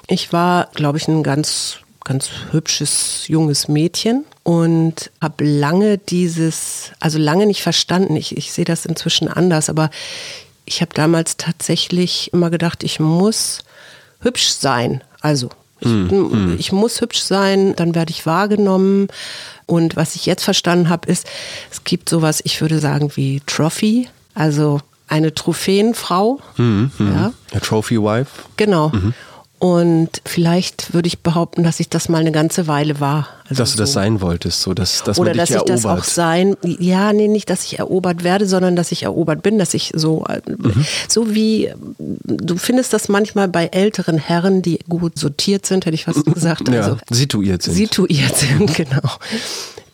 [0.06, 7.18] Ich war, glaube ich, ein ganz ganz hübsches junges Mädchen und habe lange dieses, also
[7.18, 8.16] lange nicht verstanden.
[8.16, 9.90] Ich, ich sehe das inzwischen anders, aber
[10.64, 13.60] ich habe damals tatsächlich immer gedacht, ich muss
[14.20, 15.04] hübsch sein.
[15.20, 19.08] Also ich, mm, ich muss hübsch sein, dann werde ich wahrgenommen.
[19.66, 21.26] Und was ich jetzt verstanden habe, ist,
[21.70, 26.40] es gibt sowas, ich würde sagen, wie Trophy, also eine Trophäenfrau.
[26.56, 27.32] Mm, ja.
[27.54, 28.30] A Trophy Wife.
[28.56, 28.90] Genau.
[28.90, 29.14] Mhm.
[29.60, 33.28] Und vielleicht würde ich behaupten, dass ich das mal eine ganze Weile war.
[33.48, 35.84] Also dass du das sein wolltest, so dass, dass Oder man dich dass ich das
[35.84, 39.74] auch sein, ja, nee, nicht, dass ich erobert werde, sondern dass ich erobert bin, dass
[39.74, 40.86] ich so, mhm.
[41.08, 46.04] so wie, du findest das manchmal bei älteren Herren, die gut sortiert sind, hätte ich
[46.04, 46.68] fast gesagt.
[46.68, 47.74] Also, ja, situiert sind.
[47.74, 49.10] Situiert sind, genau.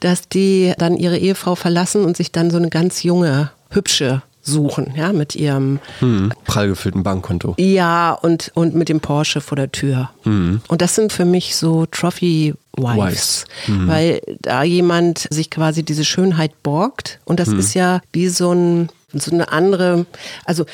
[0.00, 4.92] Dass die dann ihre Ehefrau verlassen und sich dann so eine ganz junge, hübsche suchen,
[4.96, 7.54] ja, mit ihrem hm, prall gefüllten Bankkonto.
[7.58, 10.10] Ja, und, und mit dem Porsche vor der Tür.
[10.22, 10.60] Hm.
[10.68, 13.88] Und das sind für mich so Trophy Wives, hm.
[13.88, 17.58] weil da jemand sich quasi diese Schönheit borgt und das hm.
[17.58, 20.06] ist ja wie so ein so eine andere,
[20.44, 20.66] also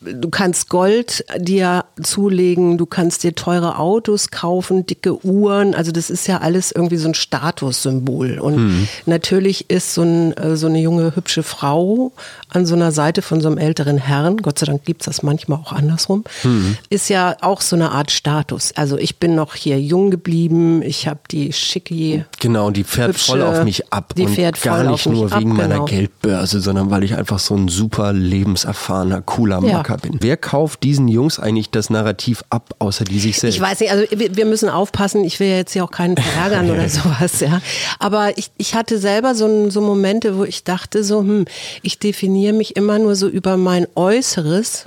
[0.00, 5.74] Du kannst Gold dir zulegen, du kannst dir teure Autos kaufen, dicke Uhren.
[5.74, 8.38] Also das ist ja alles irgendwie so ein Statussymbol.
[8.38, 8.88] Und mhm.
[9.06, 12.12] natürlich ist so, ein, äh, so, eine junge, hübsche Frau
[12.48, 15.58] an so einer Seite von so einem älteren Herrn, Gott sei Dank gibt's das manchmal
[15.58, 16.76] auch andersrum, mhm.
[16.90, 18.72] ist ja auch so eine Art Status.
[18.76, 22.24] Also ich bin noch hier jung geblieben, ich habe die schicke...
[22.38, 24.14] Genau, die fährt hübsche, voll auf mich ab.
[24.16, 25.84] Die fährt gar voll nicht nur ab, wegen meiner genau.
[25.86, 29.87] Geldbörse, sondern weil ich einfach so ein super lebenserfahrener, cooler Ja.
[29.88, 30.18] Macker bin.
[30.20, 33.56] Wer kauft diesen Jungs eigentlich das Narrativ ab, außer die sich selbst?
[33.56, 36.70] Ich weiß nicht, also wir müssen aufpassen, ich will ja jetzt hier auch keinen verärgern
[36.70, 37.60] oder sowas, ja.
[37.98, 41.46] Aber ich, ich hatte selber so, so Momente, wo ich dachte so, hm,
[41.82, 44.86] ich definiere mich immer nur so über mein Äußeres.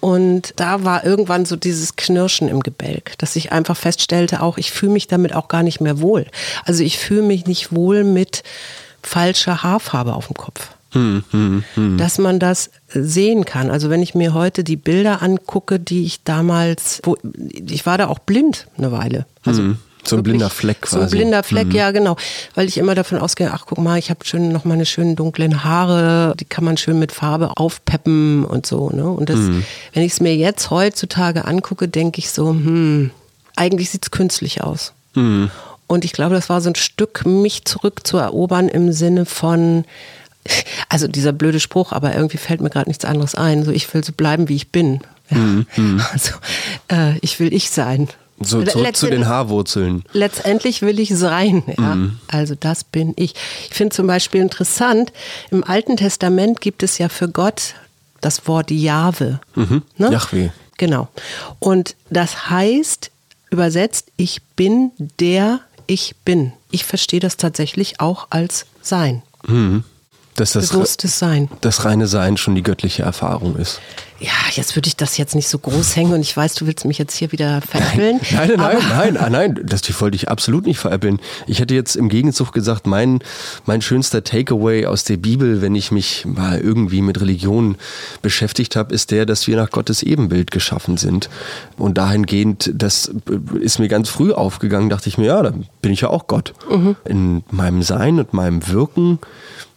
[0.00, 4.72] Und da war irgendwann so dieses Knirschen im Gebälk, dass ich einfach feststellte, auch ich
[4.72, 6.26] fühle mich damit auch gar nicht mehr wohl.
[6.64, 8.42] Also ich fühle mich nicht wohl mit
[9.02, 10.70] falscher Haarfarbe auf dem Kopf.
[11.98, 13.70] Dass man das sehen kann.
[13.70, 17.16] Also wenn ich mir heute die Bilder angucke, die ich damals, wo,
[17.66, 19.26] ich war da auch blind eine Weile.
[19.44, 19.78] Also Mhm.
[20.04, 21.16] So ein blinder Fleck So ein quasi.
[21.16, 22.16] blinder Fleck, ja genau.
[22.56, 25.62] Weil ich immer davon ausgehe, ach guck mal, ich habe schön noch meine schönen dunklen
[25.62, 28.90] Haare, die kann man schön mit Farbe aufpeppen und so.
[28.90, 29.08] Ne?
[29.08, 29.38] Und das,
[29.92, 33.12] wenn ich es mir jetzt heutzutage angucke, denke ich so, hm,
[33.54, 34.92] eigentlich sieht's künstlich aus.
[35.86, 39.84] Und ich glaube, das war so ein Stück, mich zurückzuerobern im Sinne von,
[40.88, 43.64] also dieser blöde Spruch, aber irgendwie fällt mir gerade nichts anderes ein.
[43.64, 45.00] So, ich will so bleiben, wie ich bin.
[45.30, 45.38] Ja.
[46.12, 46.32] Also,
[46.90, 48.08] äh, ich will ich sein.
[48.40, 50.04] So zurück zu den Haarwurzeln.
[50.12, 51.62] Letztendlich will ich sein.
[51.78, 51.94] Ja?
[51.94, 52.18] Mhm.
[52.28, 53.34] Also das bin ich.
[53.70, 55.12] Ich finde zum Beispiel interessant,
[55.50, 57.74] im Alten Testament gibt es ja für Gott
[58.20, 59.40] das Wort Jahwe.
[59.54, 59.82] Mhm.
[59.96, 60.12] Ne?
[60.12, 60.48] Yahweh.
[60.76, 61.08] Genau.
[61.60, 63.10] Und das heißt
[63.50, 66.52] übersetzt, ich bin der ich bin.
[66.70, 69.22] Ich verstehe das tatsächlich auch als Sein.
[69.46, 69.84] Mhm
[70.34, 71.48] dass das, bewusstes Sein.
[71.60, 73.80] Das reine Sein schon die göttliche Erfahrung ist.
[74.22, 76.84] Ja, jetzt würde ich das jetzt nicht so groß hängen und ich weiß, du willst
[76.84, 78.20] mich jetzt hier wieder veräppeln.
[78.30, 81.18] Nein, nein, nein, nein, nein, nein, das wollte ich absolut nicht veräppeln.
[81.48, 83.18] Ich hätte jetzt im Gegenzug gesagt, mein,
[83.66, 87.76] mein schönster Takeaway aus der Bibel, wenn ich mich mal irgendwie mit Religion
[88.22, 91.28] beschäftigt habe, ist der, dass wir nach Gottes Ebenbild geschaffen sind.
[91.76, 93.10] Und dahingehend, das
[93.60, 96.54] ist mir ganz früh aufgegangen, dachte ich mir, ja, dann bin ich ja auch Gott.
[96.70, 96.94] Mhm.
[97.04, 99.18] In meinem Sein und meinem Wirken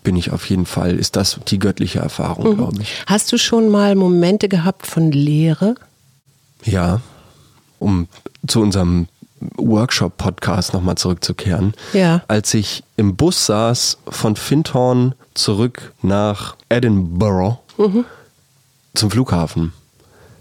[0.06, 2.58] bin ich auf jeden Fall, ist das die göttliche Erfahrung, mhm.
[2.58, 3.04] glaube ich.
[3.08, 5.76] Hast du schon mal Momente gehabt von Leere?
[6.64, 7.02] Ja,
[7.80, 8.08] um
[8.48, 9.08] zu unserem
[9.58, 11.74] Workshop-Podcast nochmal zurückzukehren.
[11.94, 12.24] Ja.
[12.28, 18.06] Als ich im Bus saß von Findhorn zurück nach Edinburgh mhm.
[18.94, 19.74] zum Flughafen,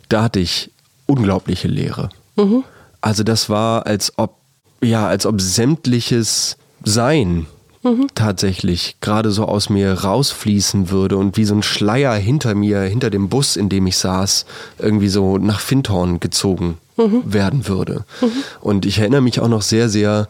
[0.09, 0.71] da hatte ich
[1.07, 2.11] unglaubliche Leere.
[2.37, 2.65] Mhm.
[3.01, 4.37] Also das war, als ob,
[4.83, 7.47] ja, als ob sämtliches Sein
[7.85, 8.09] mhm.
[8.15, 13.11] tatsächlich gerade so aus mir rausfließen würde und wie so ein Schleier hinter mir, hinter
[13.11, 14.47] dem Bus, in dem ich saß,
[14.79, 17.23] irgendwie so nach Findhorn gezogen mhm.
[17.25, 18.05] werden würde.
[18.21, 18.33] Mhm.
[18.61, 20.29] Und ich erinnere mich auch noch sehr, sehr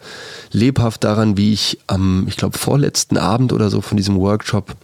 [0.52, 4.76] lebhaft daran, wie ich am, ich glaube, vorletzten Abend oder so von diesem Workshop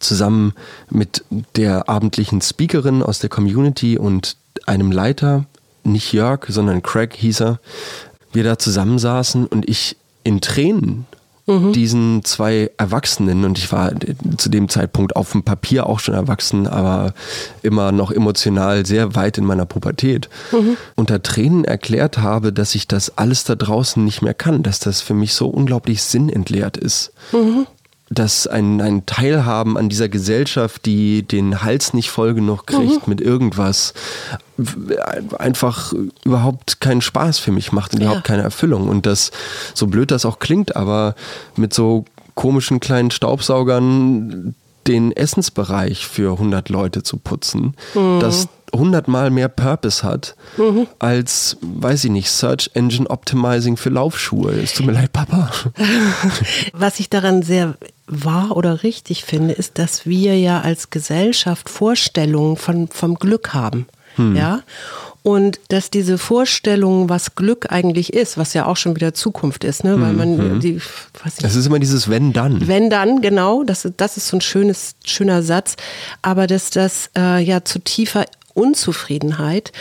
[0.00, 0.54] zusammen
[0.90, 1.24] mit
[1.56, 5.44] der abendlichen Speakerin aus der Community und einem Leiter,
[5.84, 7.60] nicht Jörg, sondern Craig hieß er,
[8.32, 11.06] wir da zusammensaßen und ich in Tränen
[11.48, 11.72] mhm.
[11.72, 13.92] diesen zwei Erwachsenen, und ich war
[14.36, 17.14] zu dem Zeitpunkt auf dem Papier auch schon erwachsen, aber
[17.62, 20.76] immer noch emotional sehr weit in meiner Pubertät, mhm.
[20.94, 25.00] unter Tränen erklärt habe, dass ich das alles da draußen nicht mehr kann, dass das
[25.00, 27.12] für mich so unglaublich sinnentleert ist.
[27.32, 27.66] Mhm
[28.10, 33.10] dass ein, ein Teilhaben an dieser Gesellschaft, die den Hals nicht voll genug kriegt mhm.
[33.10, 33.92] mit irgendwas,
[35.38, 35.92] einfach
[36.24, 38.06] überhaupt keinen Spaß für mich macht und ja.
[38.06, 38.88] überhaupt keine Erfüllung.
[38.88, 39.30] Und das,
[39.74, 41.14] so blöd das auch klingt, aber
[41.56, 44.54] mit so komischen kleinen Staubsaugern
[44.86, 48.20] den Essensbereich für 100 Leute zu putzen, mhm.
[48.20, 50.86] das hundertmal mehr Purpose hat mhm.
[50.98, 54.52] als, weiß ich nicht, Search Engine Optimizing für Laufschuhe.
[54.52, 55.50] Es tut mir leid, Papa.
[56.72, 57.76] Was ich daran sehr
[58.08, 63.86] wahr oder richtig finde, ist, dass wir ja als Gesellschaft Vorstellungen von, vom Glück haben.
[64.16, 64.34] Hm.
[64.34, 64.60] Ja.
[65.22, 69.84] Und dass diese Vorstellung, was Glück eigentlich ist, was ja auch schon wieder Zukunft ist,
[69.84, 70.00] ne?
[70.00, 70.60] weil hm, man hm.
[70.60, 72.66] die, weiß nicht, Das ist immer dieses Wenn dann.
[72.66, 73.62] Wenn dann, genau.
[73.62, 75.76] Das, das ist so ein schönes, schöner Satz.
[76.22, 79.72] Aber dass das äh, ja zu tiefer Unzufriedenheit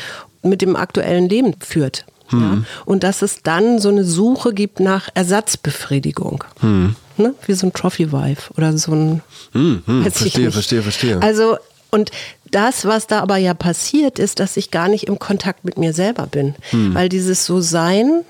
[0.42, 2.06] mit dem aktuellen Leben führt.
[2.28, 2.42] Hm.
[2.42, 2.58] Ja?
[2.86, 6.44] Und dass es dann so eine Suche gibt nach Ersatzbefriedigung.
[6.60, 6.96] Hm.
[7.18, 7.34] Ne?
[7.46, 9.22] Wie so ein Trophy-Wife oder so ein.
[9.54, 10.12] Hm, hm.
[10.12, 11.22] Verstehe, verstehe, verstehe.
[11.22, 11.58] Also,
[11.90, 12.12] und
[12.52, 15.94] das, was da aber ja passiert, ist, dass ich gar nicht im Kontakt mit mir
[15.94, 16.56] selber bin.
[16.72, 16.94] Hm.
[16.94, 18.24] Weil dieses So-Sein,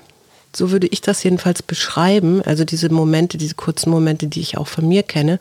[0.54, 4.68] so würde ich das jedenfalls beschreiben, also diese Momente, diese kurzen Momente, die ich auch
[4.68, 5.38] von mir kenne,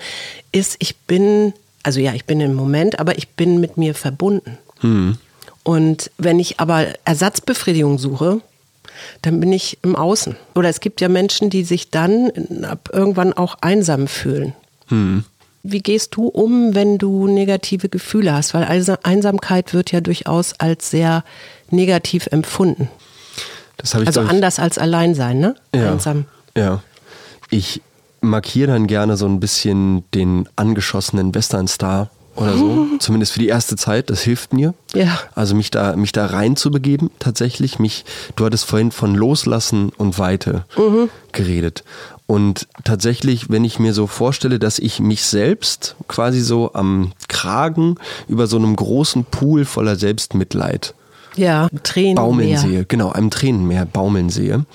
[0.52, 4.58] ist, ich bin, also ja, ich bin im Moment, aber ich bin mit mir verbunden.
[4.82, 5.18] Hm.
[5.64, 8.42] Und wenn ich aber Ersatzbefriedigung suche,
[9.22, 10.36] dann bin ich im Außen.
[10.56, 12.32] Oder es gibt ja Menschen, die sich dann
[12.92, 14.54] irgendwann auch einsam fühlen.
[14.88, 15.24] Hm.
[15.64, 18.54] Wie gehst du um, wenn du negative Gefühle hast?
[18.54, 18.64] Weil
[19.04, 21.24] Einsamkeit wird ja durchaus als sehr
[21.70, 22.90] negativ empfunden.
[23.76, 25.56] Das ich, also anders als Alleinsein, ne?
[25.76, 26.26] Ja, Einsam.
[26.56, 26.82] Ja.
[27.50, 27.82] Ich
[28.22, 33.76] markiere dann gerne so ein bisschen den angeschossenen Westernstar oder so, zumindest für die erste
[33.76, 34.76] Zeit, das hilft mir.
[34.94, 35.20] Ja.
[35.34, 37.80] Also mich da, mich da reinzubegeben, tatsächlich.
[37.80, 41.10] Mich, du hattest vorhin von Loslassen und Weite mhm.
[41.32, 41.84] geredet.
[42.28, 47.96] Und tatsächlich, wenn ich mir so vorstelle, dass ich mich selbst quasi so am Kragen
[48.28, 50.94] über so einem großen Pool voller Selbstmitleid
[51.36, 54.66] ja, Tränen baumeln sehe, genau, einem Tränenmeer baumeln sehe,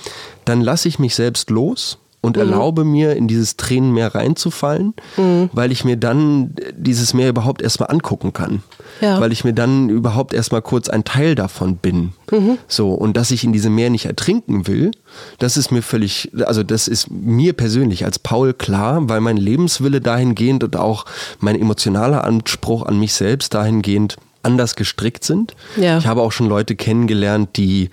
[0.44, 2.42] dann lasse ich mich selbst los und mhm.
[2.42, 5.50] erlaube mir, in dieses Tränenmeer reinzufallen, mhm.
[5.52, 8.62] weil ich mir dann dieses Meer überhaupt erstmal angucken kann.
[9.00, 9.20] Ja.
[9.20, 12.12] Weil ich mir dann überhaupt erstmal kurz ein Teil davon bin.
[12.30, 12.58] Mhm.
[12.68, 14.92] So, und dass ich in diesem Meer nicht ertrinken will,
[15.38, 20.00] das ist mir völlig, also das ist mir persönlich als Paul klar, weil mein Lebenswille
[20.00, 21.04] dahingehend und auch
[21.40, 25.54] mein emotionaler Anspruch an mich selbst dahingehend anders gestrickt sind.
[25.76, 25.98] Ja.
[25.98, 27.90] Ich habe auch schon Leute kennengelernt, die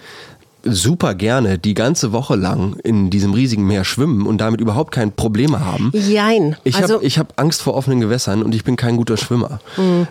[0.64, 5.12] super gerne die ganze Woche lang in diesem riesigen Meer schwimmen und damit überhaupt kein
[5.12, 5.92] Probleme haben.
[5.94, 6.56] Jein.
[6.64, 9.60] Ich also, habe hab Angst vor offenen Gewässern und ich bin kein guter Schwimmer.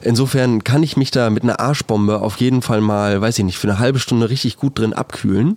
[0.03, 3.59] Insofern kann ich mich da mit einer Arschbombe auf jeden Fall mal, weiß ich nicht,
[3.59, 5.57] für eine halbe Stunde richtig gut drin abkühlen.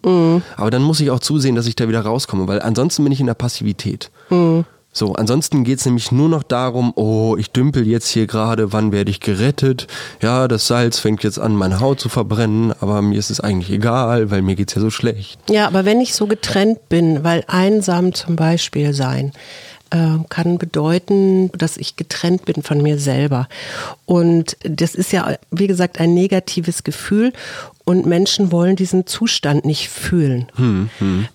[0.58, 3.20] Aber dann muss ich auch zusehen, dass ich da wieder rauskomme, weil ansonsten bin ich
[3.20, 4.12] in der Passivität.
[4.94, 9.10] So, ansonsten geht's nämlich nur noch darum, oh, ich dümpel jetzt hier gerade, wann werde
[9.10, 9.88] ich gerettet?
[10.22, 13.72] Ja, das Salz fängt jetzt an, meine Haut zu verbrennen, aber mir ist es eigentlich
[13.72, 15.40] egal, weil mir geht's ja so schlecht.
[15.50, 19.32] ja, aber wenn ich so getrennt bin, weil einsam zum Beispiel sein,
[19.92, 23.48] äh, kann bedeuten, dass ich getrennt bin von mir selber.
[24.06, 27.34] Und das ist ja, wie gesagt, ein negatives Gefühl.
[27.84, 30.48] Und Menschen wollen diesen Zustand nicht fühlen.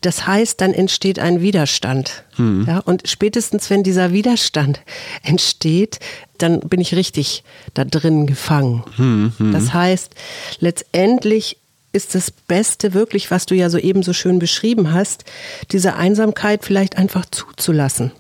[0.01, 2.25] Das heißt, dann entsteht ein Widerstand.
[2.67, 4.81] Ja, und spätestens, wenn dieser Widerstand
[5.23, 5.99] entsteht,
[6.39, 7.43] dann bin ich richtig
[7.75, 8.85] da drin gefangen.
[9.53, 10.15] Das heißt,
[10.61, 11.59] letztendlich
[11.93, 15.25] ist das Beste wirklich, was du ja so eben so schön beschrieben hast,
[15.73, 18.13] diese Einsamkeit vielleicht einfach zuzulassen.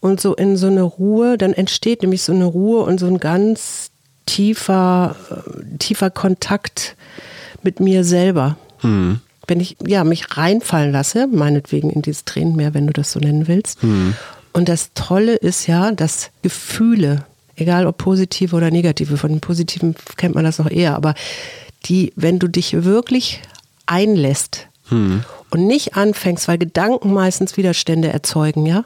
[0.00, 3.18] Und so in so eine Ruhe, dann entsteht nämlich so eine Ruhe und so ein
[3.18, 3.89] ganz
[4.30, 6.96] tiefer, äh, tiefer Kontakt
[7.62, 8.56] mit mir selber.
[9.46, 13.48] Wenn ich ja, mich reinfallen lasse, meinetwegen in dieses Tränenmeer, wenn du das so nennen
[13.48, 13.82] willst.
[14.52, 17.24] Und das Tolle ist ja, dass Gefühle,
[17.56, 21.14] egal ob positive oder negative, von den positiven kennt man das noch eher, aber
[21.86, 23.40] die, wenn du dich wirklich
[23.86, 24.68] einlässt
[25.50, 28.84] und nicht anfängst, weil Gedanken meistens Widerstände erzeugen, ja.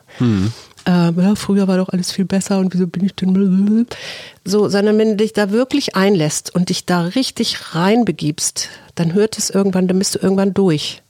[0.86, 3.86] Ähm, ja, früher war doch alles viel besser und wieso bin ich denn
[4.44, 9.38] so, sondern wenn du dich da wirklich einlässt und dich da richtig reinbegibst, dann hört
[9.38, 11.02] es irgendwann, dann bist du irgendwann durch.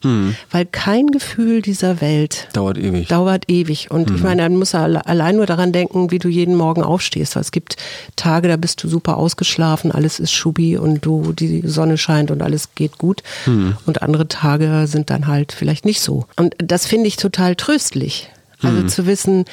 [0.51, 3.09] Weil kein Gefühl dieser Welt Dauert ewig.
[3.09, 3.91] dauert ewig.
[3.91, 6.83] Und ich meine, dann musst du alle- allein nur daran denken, wie du jeden Morgen
[6.83, 7.35] aufstehst.
[7.37, 7.77] Weil es gibt
[8.17, 12.41] Tage, da bist du super ausgeschlafen, alles ist schubi und du, die Sonne scheint und
[12.43, 13.23] alles geht gut.
[13.47, 16.25] Und andere Tage sind dann halt vielleicht nicht so.
[16.37, 18.31] Und das finde ich total tröstlich.
[18.67, 19.45] Also zu wissen,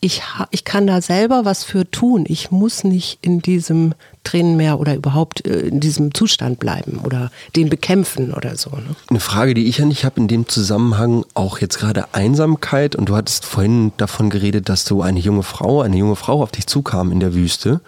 [0.00, 2.24] ich, ich kann da selber was für tun.
[2.28, 7.68] Ich muss nicht in diesem Tränenmeer oder überhaupt äh, in diesem Zustand bleiben oder den
[7.68, 8.70] bekämpfen oder so.
[8.70, 8.94] Ne?
[9.08, 12.94] Eine Frage, die ich ja nicht habe in dem Zusammenhang, auch jetzt gerade Einsamkeit.
[12.94, 16.52] Und du hattest vorhin davon geredet, dass du eine junge Frau, eine junge Frau auf
[16.52, 17.80] dich zukam in der Wüste,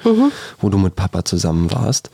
[0.61, 2.11] wo du mit Papa zusammen warst.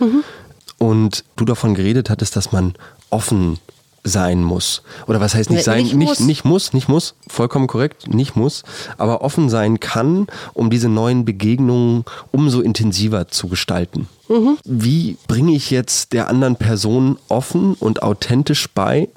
[0.79, 2.75] Und du davon geredet hattest, dass man
[3.09, 3.59] offen
[4.07, 4.83] sein muss.
[5.07, 5.83] Oder was heißt nicht sein?
[5.83, 6.21] nicht nicht, muss.
[6.21, 8.63] nicht muss, nicht muss, vollkommen korrekt, nicht muss,
[8.99, 14.09] aber offen sein kann, um diese neuen Begegnungen umso intensiver zu gestalten.
[14.29, 14.59] Mhm.
[14.65, 19.09] Wie bringe ich jetzt der anderen Person offen und authentisch bei,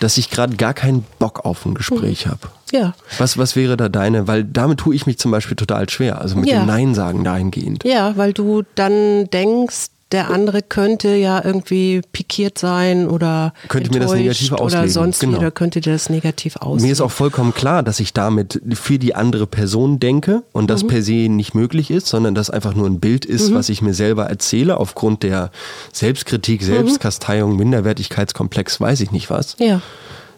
[0.00, 2.48] dass ich gerade gar keinen Bock auf ein Gespräch habe?
[2.72, 2.94] Ja.
[3.18, 6.36] Was, was wäre da deine, weil damit tue ich mich zum Beispiel total schwer, also
[6.36, 6.60] mit Ja.
[6.60, 7.84] dem Nein sagen dahingehend.
[7.84, 14.00] Ja, weil du dann denkst, der andere könnte ja irgendwie pikiert sein oder Könnte mir
[14.00, 15.32] das negativ oder auslegen, sonst genau.
[15.32, 16.86] wie, oder könnte dir das negativ auslegen.
[16.86, 20.68] Mir ist auch vollkommen klar, dass ich damit für die andere Person denke und Mhm.
[20.68, 23.54] das per se nicht möglich ist, sondern das einfach nur ein Bild ist, Mhm.
[23.54, 25.50] was ich mir selber erzähle aufgrund der
[25.92, 29.56] Selbstkritik, Selbstkasteiung, Minderwertigkeitskomplex, weiß ich nicht was.
[29.58, 29.80] ja.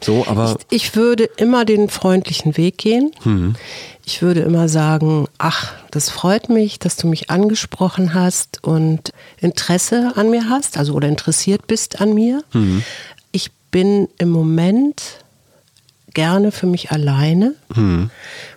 [0.01, 3.13] So, aber Ich, ich würde immer den freundlichen Weg gehen.
[3.25, 3.55] Mhm.
[4.07, 10.13] Ich würde immer sagen, ach, das freut mich, dass du mich angesprochen hast und Interesse
[10.17, 12.43] an mir hast, also oder interessiert bist an mir.
[12.53, 12.83] Mhm.
[13.33, 15.03] Ich bin im Moment
[16.13, 18.11] gerne für mich alleine, Mhm.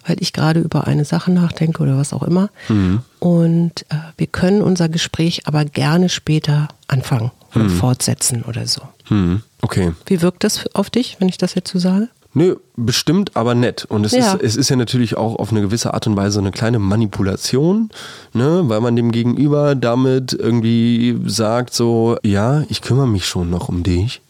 [0.05, 2.49] weil ich gerade über eine Sache nachdenke oder was auch immer.
[2.69, 3.01] Mhm.
[3.19, 8.81] Und äh, wir können unser Gespräch aber gerne später anfangen oder fortsetzen oder so.
[9.05, 9.93] hm, okay.
[10.05, 12.09] Wie wirkt das auf dich, wenn ich das jetzt so sage?
[12.37, 13.85] Nö, bestimmt, aber nett.
[13.85, 14.33] Und es, Ja.
[14.33, 17.89] ist, es ist ja natürlich auch auf eine gewisse Art und Weise eine kleine Manipulation,
[18.33, 18.61] ne?
[18.65, 23.81] weil man dem Gegenüber damit irgendwie sagt, so, ja, ich kümmere mich schon noch um
[23.81, 24.21] dich,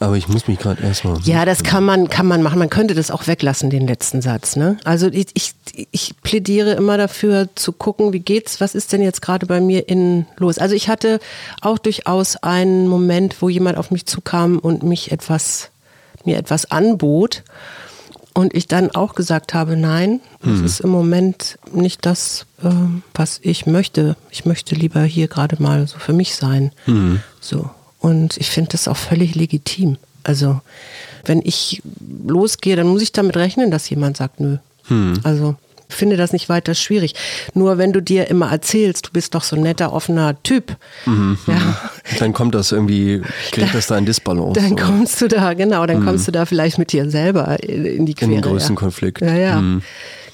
[0.00, 1.20] aber ich muss mich gerade erstmal.
[1.22, 2.58] Ja, das kann man, kann man machen.
[2.58, 4.56] Man könnte das auch weglassen, den letzten Satz.
[4.56, 4.76] Ne?
[4.82, 5.54] Also ich, ich,
[5.92, 9.88] ich plädiere immer dafür zu gucken, wie geht's, was ist denn jetzt gerade bei mir
[9.88, 10.58] innen los.
[10.58, 11.20] Also ich hatte
[11.60, 15.68] auch durchaus einen Moment, wo jemand auf mich zukam und mich etwas,
[16.24, 17.42] mir etwas anbot.
[18.34, 23.38] Und ich dann auch gesagt habe, nein, das ist im Moment nicht das, ähm, was
[23.42, 24.16] ich möchte.
[24.30, 26.72] Ich möchte lieber hier gerade mal so für mich sein.
[27.40, 27.68] So.
[27.98, 29.98] Und ich finde das auch völlig legitim.
[30.24, 30.60] Also,
[31.26, 31.82] wenn ich
[32.26, 34.56] losgehe, dann muss ich damit rechnen, dass jemand sagt, nö.
[35.24, 37.14] Also, ich finde das nicht weiter schwierig.
[37.54, 40.76] Nur wenn du dir immer erzählst, du bist doch so ein netter, offener Typ,
[41.06, 41.80] ja,
[42.18, 44.60] Dann kommt das irgendwie, kriegt das da in Disbalance.
[44.60, 44.76] dann so.
[44.76, 48.12] kommst du da, genau, dann kommst du da vielleicht mit dir selber in in die
[48.12, 48.30] In Quere.
[48.30, 48.78] den größten ja.
[48.80, 49.20] Konflikt.
[49.20, 49.60] Ja, ja.
[49.60, 49.82] Mhm.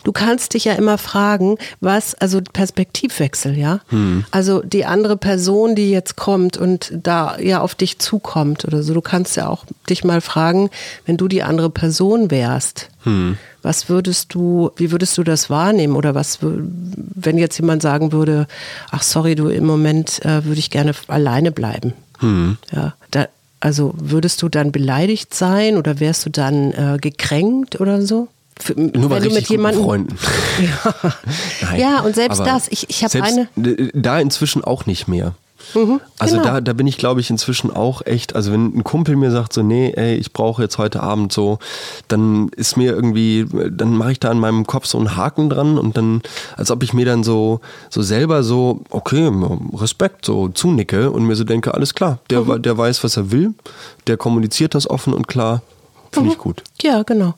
[0.04, 3.80] Du kannst dich ja immer fragen, was, also Perspektivwechsel, ja.
[3.88, 4.24] Hm.
[4.30, 8.94] Also die andere Person, die jetzt kommt und da ja auf dich zukommt oder so,
[8.94, 10.70] du kannst ja auch dich mal fragen,
[11.06, 13.36] wenn du die andere Person wärst, hm.
[13.62, 15.96] was würdest du, wie würdest du das wahrnehmen?
[15.96, 18.46] Oder was, wenn jetzt jemand sagen würde,
[18.90, 21.92] ach sorry, du im Moment äh, würde ich gerne alleine bleiben.
[22.20, 22.58] Hm.
[22.72, 23.26] Ja, da,
[23.60, 28.28] also würdest du dann beleidigt sein oder wärst du dann äh, gekränkt oder so?
[28.60, 30.18] Für, Nur wenn du mit jemandem Freunden.
[30.58, 31.76] Ja.
[31.76, 33.48] ja, und selbst das, ich, ich habe eine.
[33.94, 35.34] Da inzwischen auch nicht mehr.
[35.74, 36.48] Mhm, also genau.
[36.48, 39.52] da, da bin ich, glaube ich, inzwischen auch echt, also wenn ein Kumpel mir sagt
[39.52, 41.58] so, nee, ey, ich brauche jetzt heute Abend so,
[42.06, 45.78] dann ist mir irgendwie, dann mache ich da in meinem Kopf so einen Haken dran
[45.78, 46.22] und dann,
[46.56, 49.30] als ob ich mir dann so, so selber so, okay,
[49.74, 52.62] Respekt, so zunicke und mir so denke, alles klar, der, mhm.
[52.62, 53.52] der weiß, was er will,
[54.06, 55.62] der kommuniziert das offen und klar,
[56.12, 56.32] finde mhm.
[56.32, 56.62] ich gut.
[56.80, 57.34] Ja, genau.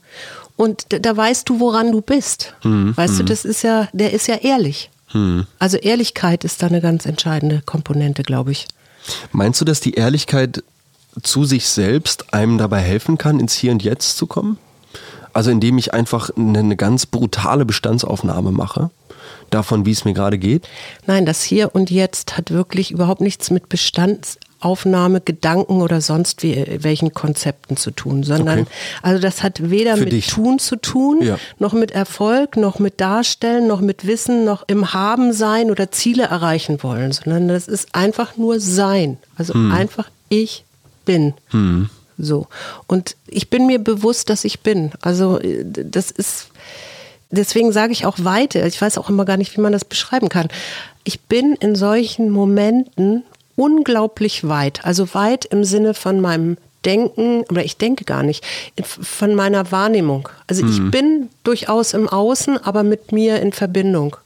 [0.61, 2.55] Und da weißt du, woran du bist.
[2.65, 2.95] Mhm.
[2.95, 3.29] Weißt du, mhm.
[3.29, 4.91] das ist ja, der ist ja ehrlich.
[5.07, 5.47] Hm.
[5.59, 8.69] Also Ehrlichkeit ist da eine ganz entscheidende Komponente, glaube ich.
[9.33, 10.63] Meinst du, dass die Ehrlichkeit
[11.23, 14.59] zu sich selbst einem dabei helfen kann, ins Hier und Jetzt zu kommen?
[15.33, 18.91] Also indem ich einfach eine ganz brutale Bestandsaufnahme mache
[19.49, 20.69] davon, wie es mir gerade geht?
[21.07, 26.43] Nein, das Hier und Jetzt hat wirklich überhaupt nichts mit Bestands Aufnahme, Gedanken oder sonst
[26.43, 28.71] wie, äh, welchen Konzepten zu tun, sondern okay.
[29.03, 30.27] also das hat weder Für mit dich.
[30.29, 31.39] Tun zu tun, ja.
[31.59, 36.25] noch mit Erfolg, noch mit Darstellen, noch mit Wissen, noch im Haben sein oder Ziele
[36.25, 39.19] erreichen wollen, sondern das ist einfach nur Sein.
[39.37, 39.73] Also hm.
[39.73, 40.65] einfach ich
[41.05, 41.35] bin.
[41.51, 41.89] Hm.
[42.19, 42.47] So.
[42.87, 44.93] Und ich bin mir bewusst, dass ich bin.
[45.01, 46.49] Also äh, das ist,
[47.31, 48.61] deswegen sage ich auch Weite.
[48.67, 50.49] Ich weiß auch immer gar nicht, wie man das beschreiben kann.
[51.05, 53.25] Ich bin in solchen Momenten
[53.61, 54.85] unglaublich weit.
[54.85, 56.57] Also weit im Sinne von meinem
[56.87, 58.43] Denken, oder ich denke gar nicht,
[58.83, 60.31] von meiner Wahrnehmung.
[60.47, 60.71] Also mhm.
[60.71, 64.17] ich bin durchaus im Außen, aber mit mir in Verbindung.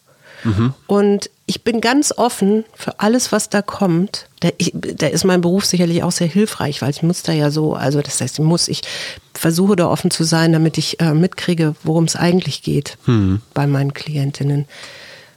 [0.45, 0.72] Mhm.
[0.87, 4.28] Und ich bin ganz offen für alles, was da kommt.
[4.39, 7.74] Da, da, ist mein Beruf sicherlich auch sehr hilfreich, weil ich muss da ja so,
[7.74, 8.82] also das heißt, ich muss, ich
[9.35, 13.41] versuche da offen zu sein, damit ich äh, mitkriege, worum es eigentlich geht mhm.
[13.53, 14.66] bei meinen Klientinnen.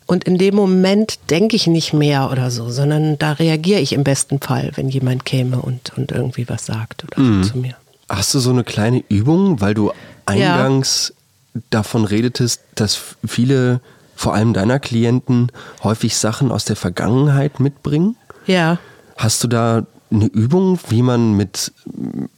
[0.07, 4.05] Und in dem Moment denke ich nicht mehr oder so, sondern da reagiere ich im
[4.05, 7.43] besten Fall, wenn jemand käme und, und irgendwie was sagt oder mhm.
[7.43, 7.75] so zu mir.
[8.07, 9.91] Hast du so eine kleine Übung, weil du
[10.25, 11.13] eingangs
[11.53, 11.61] ja.
[11.71, 13.81] davon redetest, dass viele,
[14.15, 15.51] vor allem deiner Klienten,
[15.83, 18.15] häufig Sachen aus der Vergangenheit mitbringen?
[18.45, 18.79] Ja.
[19.17, 21.73] Hast du da eine Übung, wie man mit,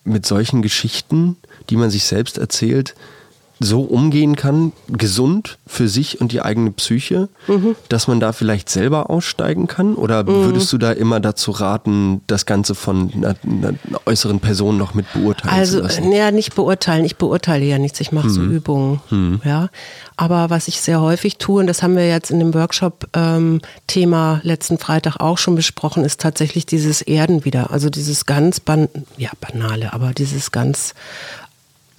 [0.04, 1.38] mit solchen Geschichten,
[1.70, 2.96] die man sich selbst erzählt,
[3.60, 7.76] so umgehen kann, gesund für sich und die eigene Psyche, mhm.
[7.90, 9.96] dass man da vielleicht selber aussteigen kann?
[9.96, 10.46] Oder mhm.
[10.46, 13.74] würdest du da immer dazu raten, das Ganze von einer, einer
[14.06, 16.06] äußeren Person noch mit beurteilen also, zu lassen?
[16.06, 17.04] Also, ja, nicht beurteilen.
[17.04, 18.00] Ich beurteile ja nichts.
[18.00, 18.32] Ich mache mhm.
[18.32, 19.02] so Übungen.
[19.10, 19.42] Mhm.
[19.44, 19.70] Ja.
[20.16, 24.42] Aber was ich sehr häufig tue, und das haben wir jetzt in dem Workshop-Thema ähm,
[24.44, 27.72] letzten Freitag auch schon besprochen, ist tatsächlich dieses Erden wieder.
[27.72, 28.88] Also dieses ganz ban
[29.18, 30.94] ja, banale, aber dieses ganz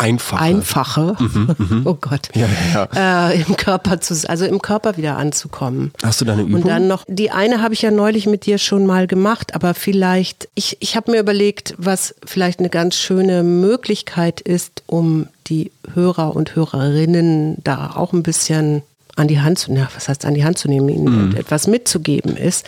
[0.00, 0.40] Einfache.
[0.40, 1.16] Einfache.
[1.18, 1.82] Mhm, mhm.
[1.84, 2.30] oh Gott.
[2.34, 3.30] Ja, ja, ja.
[3.30, 5.92] Äh, Im Körper zu, also im Körper wieder anzukommen.
[6.02, 6.62] Hast du da eine Übung?
[6.62, 9.74] Und dann noch, die eine habe ich ja neulich mit dir schon mal gemacht, aber
[9.74, 15.70] vielleicht, ich, ich habe mir überlegt, was vielleicht eine ganz schöne Möglichkeit ist, um die
[15.92, 18.82] Hörer und Hörerinnen da auch ein bisschen
[19.16, 21.36] an die Hand zu, na, was heißt an die Hand zu nehmen, ihnen mhm.
[21.36, 22.64] etwas mitzugeben, ist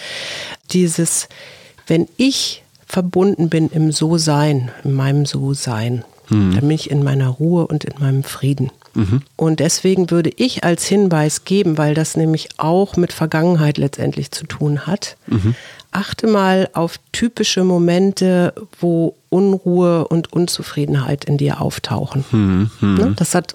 [0.70, 1.28] dieses,
[1.86, 6.54] wenn ich verbunden bin im So-Sein, in meinem So-Sein, Mhm.
[6.54, 8.70] Dann bin ich in meiner Ruhe und in meinem Frieden.
[8.94, 9.22] Mhm.
[9.36, 14.46] Und deswegen würde ich als Hinweis geben, weil das nämlich auch mit Vergangenheit letztendlich zu
[14.46, 15.54] tun hat, mhm.
[15.90, 22.24] achte mal auf typische Momente, wo Unruhe und Unzufriedenheit in dir auftauchen.
[22.30, 22.70] Mhm.
[22.80, 22.94] mhm.
[22.94, 23.14] Ne?
[23.16, 23.54] Das hat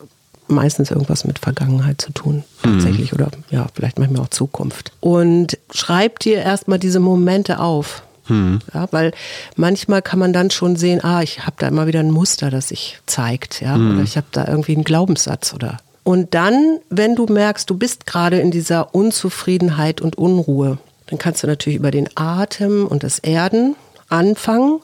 [0.49, 3.17] meistens irgendwas mit Vergangenheit zu tun, tatsächlich, mhm.
[3.19, 4.91] oder ja, vielleicht manchmal auch Zukunft.
[5.01, 8.03] Und schreib dir erstmal diese Momente auf.
[8.27, 8.59] Hm.
[8.73, 9.11] Ja, weil
[9.55, 12.69] manchmal kann man dann schon sehen, ah, ich habe da immer wieder ein Muster, das
[12.69, 13.95] sich zeigt, ja, hm.
[13.95, 15.77] oder ich habe da irgendwie einen Glaubenssatz oder.
[16.03, 21.43] Und dann, wenn du merkst, du bist gerade in dieser Unzufriedenheit und Unruhe, dann kannst
[21.43, 23.75] du natürlich über den Atem und das Erden
[24.09, 24.79] anfangen,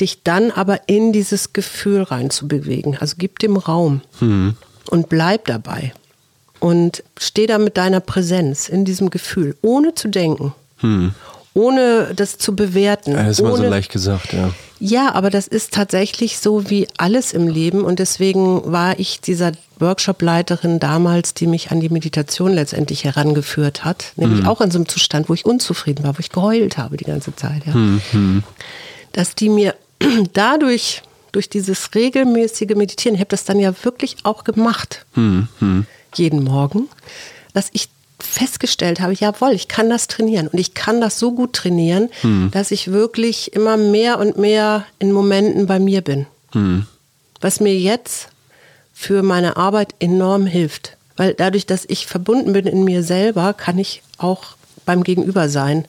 [0.00, 2.96] dich dann aber in dieses Gefühl reinzubewegen.
[2.98, 4.54] Also gib dem Raum hm.
[4.90, 5.92] und bleib dabei.
[6.58, 10.54] Und steh da mit deiner Präsenz in diesem Gefühl, ohne zu denken.
[10.78, 11.12] Hm
[11.54, 13.14] ohne das zu bewerten.
[13.14, 14.50] Das ist immer so leicht gesagt, ja.
[14.80, 19.52] Ja, aber das ist tatsächlich so wie alles im Leben und deswegen war ich dieser
[19.78, 24.48] Workshop-Leiterin damals, die mich an die Meditation letztendlich herangeführt hat, nämlich mhm.
[24.48, 27.34] auch in so einem Zustand, wo ich unzufrieden war, wo ich geheult habe die ganze
[27.36, 27.74] Zeit, ja.
[27.74, 28.42] Mhm.
[29.12, 29.76] Dass die mir
[30.32, 35.86] dadurch, durch dieses regelmäßige Meditieren, ich habe das dann ja wirklich auch gemacht, mhm
[36.18, 36.88] jeden Morgen,
[37.52, 37.88] dass ich
[38.32, 42.50] festgestellt habe, jawohl, ich kann das trainieren und ich kann das so gut trainieren, hm.
[42.50, 46.26] dass ich wirklich immer mehr und mehr in Momenten bei mir bin.
[46.52, 46.86] Hm.
[47.40, 48.28] Was mir jetzt
[48.94, 50.96] für meine Arbeit enorm hilft.
[51.16, 54.56] Weil dadurch, dass ich verbunden bin in mir selber, kann ich auch
[54.86, 55.84] beim Gegenüber sein.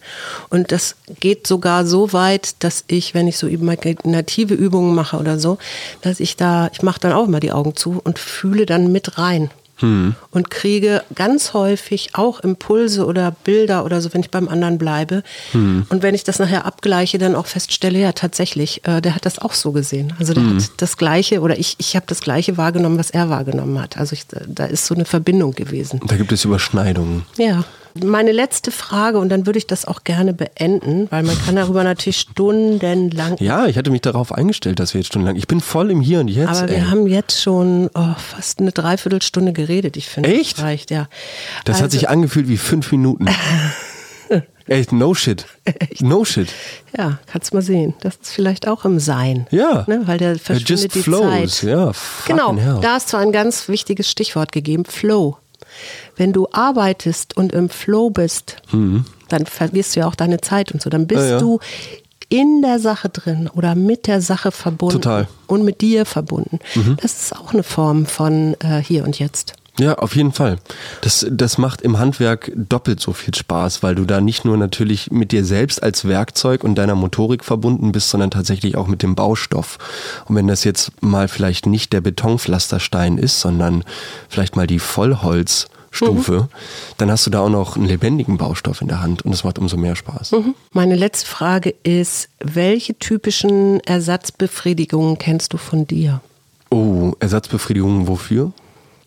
[0.50, 5.40] Und das geht sogar so weit, dass ich, wenn ich so native Übungen mache oder
[5.40, 5.58] so,
[6.02, 9.18] dass ich da, ich mache dann auch immer die Augen zu und fühle dann mit
[9.18, 9.50] rein
[9.84, 10.16] hm.
[10.32, 15.24] und kriege ganz häufig auch Impulse oder Bilder oder so, wenn ich beim anderen bleibe.
[15.52, 15.86] Hm.
[15.90, 19.40] Und wenn ich das nachher abgleiche, dann auch feststelle, ja tatsächlich, äh, der hat das
[19.40, 20.14] auch so gesehen.
[20.20, 20.56] Also der hm.
[20.56, 23.98] hat das Gleiche oder ich, ich habe das Gleiche wahrgenommen, was er wahrgenommen hat.
[23.98, 26.00] Also ich, da ist so eine Verbindung gewesen.
[26.08, 27.26] Da gibt es Überschneidungen.
[27.38, 27.66] Ja.
[28.02, 31.84] Meine letzte Frage, und dann würde ich das auch gerne beenden, weil man kann darüber
[31.84, 33.38] natürlich stundenlang.
[33.40, 35.36] Ja, ich hatte mich darauf eingestellt, dass wir jetzt stundenlang.
[35.36, 36.50] Ich bin voll im Hier und Jetzt.
[36.50, 36.84] Aber wir ey.
[36.86, 39.96] haben jetzt schon oh, fast eine Dreiviertelstunde geredet.
[39.98, 41.08] Ich finde, echt das reicht, ja.
[41.66, 43.28] Das also, hat sich angefühlt wie fünf Minuten.
[44.68, 45.46] Echt, no shit.
[45.66, 46.02] Echt?
[46.02, 46.48] No shit.
[46.98, 47.94] Ja, kannst mal sehen.
[48.00, 49.46] Das ist vielleicht auch im Sein.
[49.52, 49.84] Ja.
[49.88, 50.04] Ne?
[50.06, 51.58] Weil der verschwindet die flows.
[51.58, 51.70] Zeit.
[51.70, 51.92] Ja,
[52.26, 52.80] genau, hell.
[52.82, 55.38] da hast du ein ganz wichtiges Stichwort gegeben, Flow.
[56.16, 59.06] Wenn du arbeitest und im Flow bist, mhm.
[59.30, 60.90] dann vergisst du ja auch deine Zeit und so.
[60.90, 61.40] Dann bist ja, ja.
[61.40, 61.60] du
[62.30, 65.28] in der Sache drin oder mit der Sache verbunden Total.
[65.48, 66.60] und mit dir verbunden.
[66.74, 66.98] Mhm.
[67.02, 69.54] Das ist auch eine Form von äh, hier und jetzt.
[69.80, 70.58] Ja, auf jeden Fall.
[71.02, 75.10] Das, das macht im Handwerk doppelt so viel Spaß, weil du da nicht nur natürlich
[75.10, 79.16] mit dir selbst als Werkzeug und deiner Motorik verbunden bist, sondern tatsächlich auch mit dem
[79.16, 79.80] Baustoff.
[80.26, 83.84] Und wenn das jetzt mal vielleicht nicht der Betonpflasterstein ist, sondern
[84.30, 86.48] vielleicht mal die Vollholz, Stufe, mhm.
[86.98, 89.60] dann hast du da auch noch einen lebendigen Baustoff in der Hand und das macht
[89.60, 90.32] umso mehr Spaß.
[90.32, 90.56] Mhm.
[90.72, 96.22] Meine letzte Frage ist, welche typischen Ersatzbefriedigungen kennst du von dir?
[96.72, 98.54] Oh, Ersatzbefriedigungen wofür?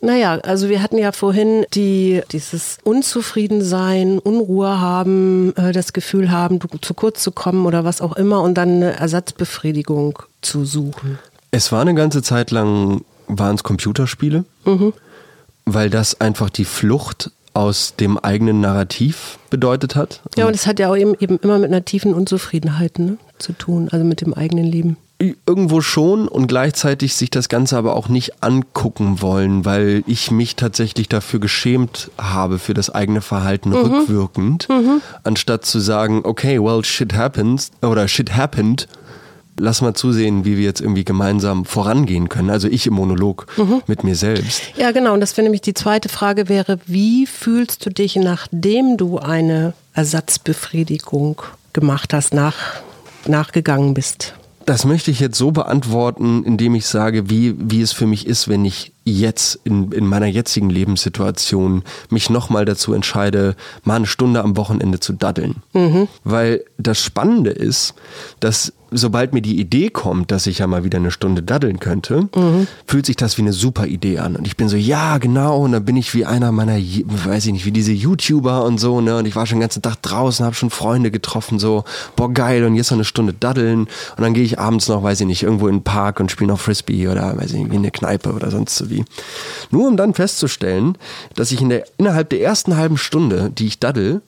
[0.00, 6.60] Naja, also wir hatten ja vorhin die, dieses Unzufriedensein, Unruhe haben, äh, das Gefühl haben,
[6.80, 11.18] zu kurz zu kommen oder was auch immer und dann eine Ersatzbefriedigung zu suchen.
[11.50, 14.44] Es war eine ganze Zeit lang, waren es Computerspiele.
[14.64, 14.92] Mhm
[15.66, 20.20] weil das einfach die Flucht aus dem eigenen Narrativ bedeutet hat.
[20.36, 23.52] Ja, und es hat ja auch eben, eben immer mit einer tiefen Unzufriedenheit ne, zu
[23.52, 24.96] tun, also mit dem eigenen Leben.
[25.18, 30.56] Irgendwo schon und gleichzeitig sich das Ganze aber auch nicht angucken wollen, weil ich mich
[30.56, 33.76] tatsächlich dafür geschämt habe, für das eigene Verhalten mhm.
[33.76, 35.00] rückwirkend, mhm.
[35.24, 38.88] anstatt zu sagen, okay, well, shit happens oder shit happened
[39.58, 42.50] lass mal zusehen, wie wir jetzt irgendwie gemeinsam vorangehen können.
[42.50, 43.82] Also ich im Monolog mhm.
[43.86, 44.62] mit mir selbst.
[44.76, 45.14] Ja, genau.
[45.14, 49.72] Und das wäre nämlich die zweite Frage wäre, wie fühlst du dich, nachdem du eine
[49.94, 51.42] Ersatzbefriedigung
[51.72, 52.56] gemacht hast, nach,
[53.26, 54.34] nachgegangen bist?
[54.66, 58.48] Das möchte ich jetzt so beantworten, indem ich sage, wie, wie es für mich ist,
[58.48, 63.54] wenn ich jetzt in, in meiner jetzigen Lebenssituation mich nochmal dazu entscheide,
[63.84, 65.62] mal eine Stunde am Wochenende zu daddeln.
[65.72, 66.08] Mhm.
[66.24, 67.94] Weil das Spannende ist,
[68.40, 72.28] dass sobald mir die Idee kommt, dass ich ja mal wieder eine Stunde daddeln könnte,
[72.34, 72.66] mhm.
[72.86, 74.36] fühlt sich das wie eine super Idee an.
[74.36, 75.64] Und ich bin so, ja, genau.
[75.64, 79.00] Und dann bin ich wie einer meiner, weiß ich nicht, wie diese YouTuber und so,
[79.00, 79.18] ne?
[79.18, 81.84] Und ich war schon den ganzen Tag draußen, habe schon Freunde getroffen, so,
[82.14, 82.64] boah, geil.
[82.64, 83.80] Und jetzt noch eine Stunde daddeln.
[83.80, 86.48] Und dann gehe ich abends noch, weiß ich nicht, irgendwo in den Park und spiele
[86.48, 88.95] noch Frisbee oder, weiß ich nicht, wie eine Kneipe oder sonst so wie.
[89.70, 90.96] Nur um dann festzustellen,
[91.34, 94.22] dass ich in der, innerhalb der ersten halben Stunde, die ich daddel,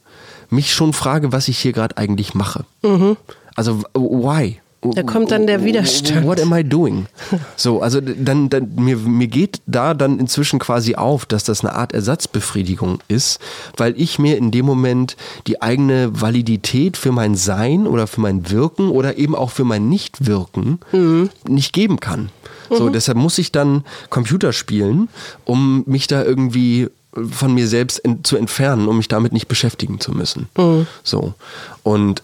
[0.51, 2.65] mich schon frage, was ich hier gerade eigentlich mache.
[2.83, 3.17] Mhm.
[3.55, 4.61] Also, why?
[4.81, 6.25] Da kommt dann der Widerstand.
[6.25, 7.07] What am I doing?
[7.57, 11.75] So, also dann, dann mir, mir geht da dann inzwischen quasi auf, dass das eine
[11.75, 13.41] Art Ersatzbefriedigung ist,
[13.77, 15.17] weil ich mir in dem Moment
[15.49, 19.89] die eigene Validität für mein Sein oder für mein Wirken oder eben auch für mein
[19.89, 21.31] Nichtwirken mhm.
[21.49, 22.31] nicht geben kann.
[22.71, 22.93] So, mhm.
[22.93, 25.09] deshalb muss ich dann Computer spielen,
[25.45, 26.89] um mich da irgendwie
[27.31, 30.49] von mir selbst in, zu entfernen, um mich damit nicht beschäftigen zu müssen.
[30.57, 30.87] Mhm.
[31.03, 31.35] So.
[31.83, 32.23] Und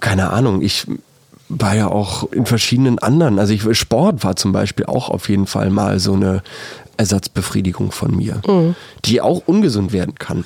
[0.00, 0.86] keine Ahnung, ich
[1.48, 5.46] war ja auch in verschiedenen anderen, also ich, Sport war zum Beispiel auch auf jeden
[5.46, 6.42] Fall mal so eine
[6.96, 8.76] Ersatzbefriedigung von mir, mhm.
[9.04, 10.44] die auch ungesund werden kann.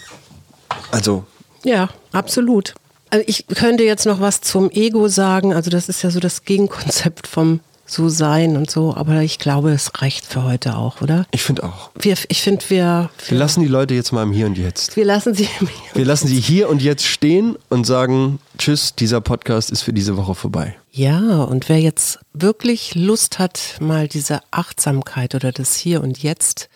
[0.91, 1.25] Also.
[1.63, 2.75] Ja, absolut.
[3.11, 5.53] Also ich könnte jetzt noch was zum Ego sagen.
[5.53, 9.73] Also das ist ja so das Gegenkonzept vom so sein und so, aber ich glaube,
[9.73, 11.27] es reicht für heute auch, oder?
[11.33, 11.91] Ich finde auch.
[11.99, 13.39] Wir, ich finde, wir, wir, wir.
[13.39, 14.97] lassen die Leute jetzt mal im Hier und Jetzt.
[14.97, 18.95] Wir lassen sie im Hier Wir lassen sie hier und jetzt stehen und sagen: Tschüss,
[18.95, 20.77] dieser Podcast ist für diese Woche vorbei.
[20.91, 26.69] Ja, und wer jetzt wirklich Lust hat, mal diese Achtsamkeit oder das Hier und Jetzt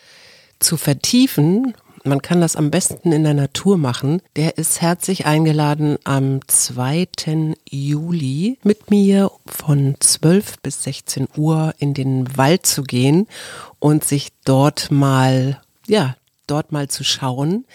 [0.59, 1.73] zu vertiefen,
[2.03, 4.21] man kann das am besten in der Natur machen.
[4.35, 7.07] Der ist herzlich eingeladen am 2.
[7.69, 13.27] Juli mit mir von 12 bis 16 Uhr in den Wald zu gehen
[13.79, 16.15] und sich dort mal, ja,
[16.47, 17.65] dort mal zu schauen,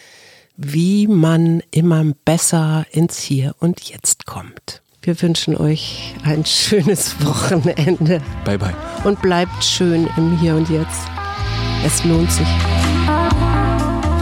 [0.56, 4.82] wie man immer besser ins Hier und Jetzt kommt.
[5.02, 8.22] Wir wünschen euch ein schönes Wochenende.
[8.44, 8.74] Bye bye.
[9.04, 11.02] Und bleibt schön im Hier und Jetzt.
[11.84, 12.48] Es lohnt sich